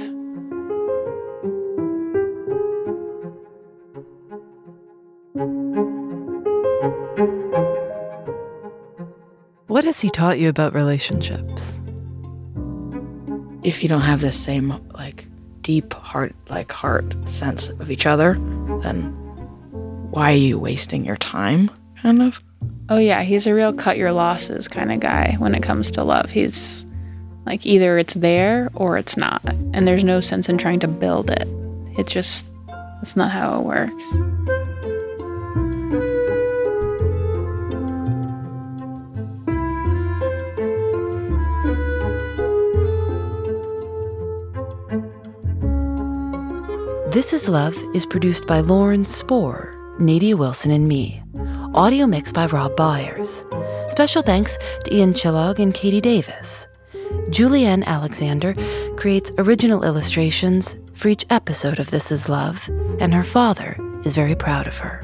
What 9.66 9.84
has 9.84 10.00
he 10.00 10.08
taught 10.08 10.38
you 10.38 10.48
about 10.48 10.72
relationships? 10.72 11.78
If 13.62 13.82
you 13.82 13.88
don't 13.88 14.00
have 14.00 14.20
the 14.20 14.32
same 14.32 14.80
like 14.92 15.26
deep 15.62 15.92
heart 15.92 16.34
like 16.48 16.72
heart 16.72 17.16
sense 17.28 17.68
of 17.68 17.90
each 17.90 18.06
other, 18.06 18.34
then 18.82 19.12
why 20.10 20.32
are 20.32 20.36
you 20.36 20.58
wasting 20.58 21.04
your 21.04 21.16
time? 21.16 21.70
Kind 22.02 22.22
of. 22.22 22.42
Oh, 22.88 22.98
yeah, 22.98 23.22
he's 23.22 23.46
a 23.46 23.54
real 23.54 23.72
cut 23.72 23.96
your 23.96 24.10
losses 24.10 24.66
kind 24.66 24.90
of 24.90 24.98
guy 25.00 25.36
when 25.38 25.54
it 25.54 25.62
comes 25.62 25.90
to 25.92 26.02
love. 26.02 26.30
He's 26.30 26.84
like 27.46 27.64
either 27.64 27.98
it's 27.98 28.14
there 28.14 28.70
or 28.74 28.96
it's 28.96 29.16
not. 29.16 29.42
And 29.72 29.86
there's 29.86 30.02
no 30.02 30.20
sense 30.20 30.48
in 30.48 30.58
trying 30.58 30.80
to 30.80 30.88
build 30.88 31.30
it. 31.30 31.46
It's 31.98 32.12
just, 32.12 32.46
that's 32.66 33.16
not 33.16 33.30
how 33.30 33.60
it 33.60 33.64
works. 33.64 34.14
This 47.30 47.44
Is 47.44 47.48
Love 47.48 47.76
is 47.94 48.06
produced 48.06 48.48
by 48.48 48.58
Lauren 48.58 49.06
Spohr, 49.06 49.72
Nadia 50.00 50.36
Wilson, 50.36 50.72
and 50.72 50.88
me. 50.88 51.22
Audio 51.74 52.04
mixed 52.04 52.34
by 52.34 52.46
Rob 52.46 52.74
Byers. 52.74 53.46
Special 53.88 54.20
thanks 54.20 54.58
to 54.84 54.92
Ian 54.92 55.14
Chillag 55.14 55.60
and 55.60 55.72
Katie 55.72 56.00
Davis. 56.00 56.66
Julienne 57.28 57.84
Alexander 57.84 58.56
creates 58.96 59.30
original 59.38 59.84
illustrations 59.84 60.76
for 60.94 61.06
each 61.06 61.24
episode 61.30 61.78
of 61.78 61.92
This 61.92 62.10
Is 62.10 62.28
Love, 62.28 62.68
and 62.98 63.14
her 63.14 63.22
father 63.22 63.78
is 64.04 64.12
very 64.12 64.34
proud 64.34 64.66
of 64.66 64.78
her. 64.78 65.00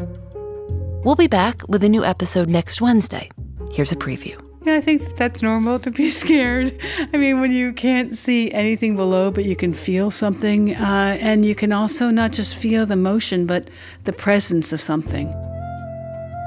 We'll 1.04 1.14
be 1.14 1.28
back 1.28 1.62
with 1.68 1.84
a 1.84 1.88
new 1.88 2.04
episode 2.04 2.50
next 2.50 2.80
Wednesday. 2.80 3.30
Here's 3.70 3.92
a 3.92 3.96
preview. 3.96 4.45
Yeah, 4.66 4.74
I 4.74 4.80
think 4.80 5.02
that 5.04 5.16
that's 5.16 5.42
normal 5.42 5.78
to 5.78 5.92
be 5.92 6.10
scared. 6.22 6.76
I 7.14 7.16
mean, 7.16 7.40
when 7.40 7.52
you 7.52 7.72
can't 7.72 8.12
see 8.16 8.50
anything 8.50 8.96
below, 8.96 9.30
but 9.30 9.44
you 9.44 9.54
can 9.54 9.72
feel 9.72 10.10
something, 10.10 10.74
uh, 10.74 11.16
and 11.20 11.44
you 11.44 11.54
can 11.54 11.70
also 11.70 12.10
not 12.10 12.32
just 12.32 12.56
feel 12.56 12.84
the 12.84 12.96
motion, 12.96 13.46
but 13.46 13.70
the 14.04 14.12
presence 14.12 14.72
of 14.72 14.80
something. 14.80 15.28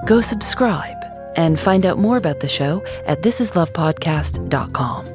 Go 0.05 0.19
subscribe 0.19 0.97
and 1.37 1.57
find 1.57 1.85
out 1.85 1.97
more 1.97 2.17
about 2.17 2.41
the 2.41 2.47
show 2.49 2.83
at 3.05 3.21
thisislovepodcast.com. 3.21 5.05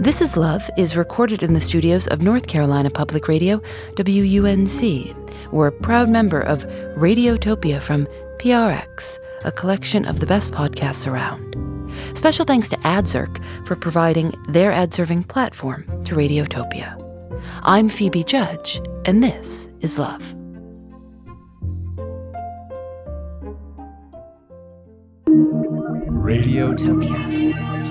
This 0.00 0.22
is 0.22 0.36
Love 0.38 0.70
is 0.78 0.96
recorded 0.96 1.42
in 1.42 1.52
the 1.52 1.60
studios 1.60 2.06
of 2.06 2.22
North 2.22 2.46
Carolina 2.46 2.88
Public 2.88 3.28
Radio, 3.28 3.60
WUNC. 3.96 5.14
We're 5.52 5.66
a 5.66 5.72
proud 5.72 6.08
member 6.08 6.40
of 6.40 6.64
Radiotopia 6.96 7.82
from 7.82 8.06
PRX, 8.38 9.18
a 9.44 9.52
collection 9.52 10.06
of 10.06 10.20
the 10.20 10.26
best 10.26 10.50
podcasts 10.50 11.06
around. 11.06 11.67
Special 12.14 12.44
thanks 12.44 12.68
to 12.70 12.76
AdZerk 12.78 13.42
for 13.66 13.76
providing 13.76 14.32
their 14.48 14.72
ad 14.72 14.92
serving 14.92 15.24
platform 15.24 15.84
to 16.04 16.14
Radiotopia. 16.14 16.96
I'm 17.62 17.88
Phoebe 17.88 18.24
Judge, 18.24 18.80
and 19.04 19.22
this 19.22 19.68
is 19.80 19.98
Love. 19.98 20.34
Radiotopia. 26.28 27.87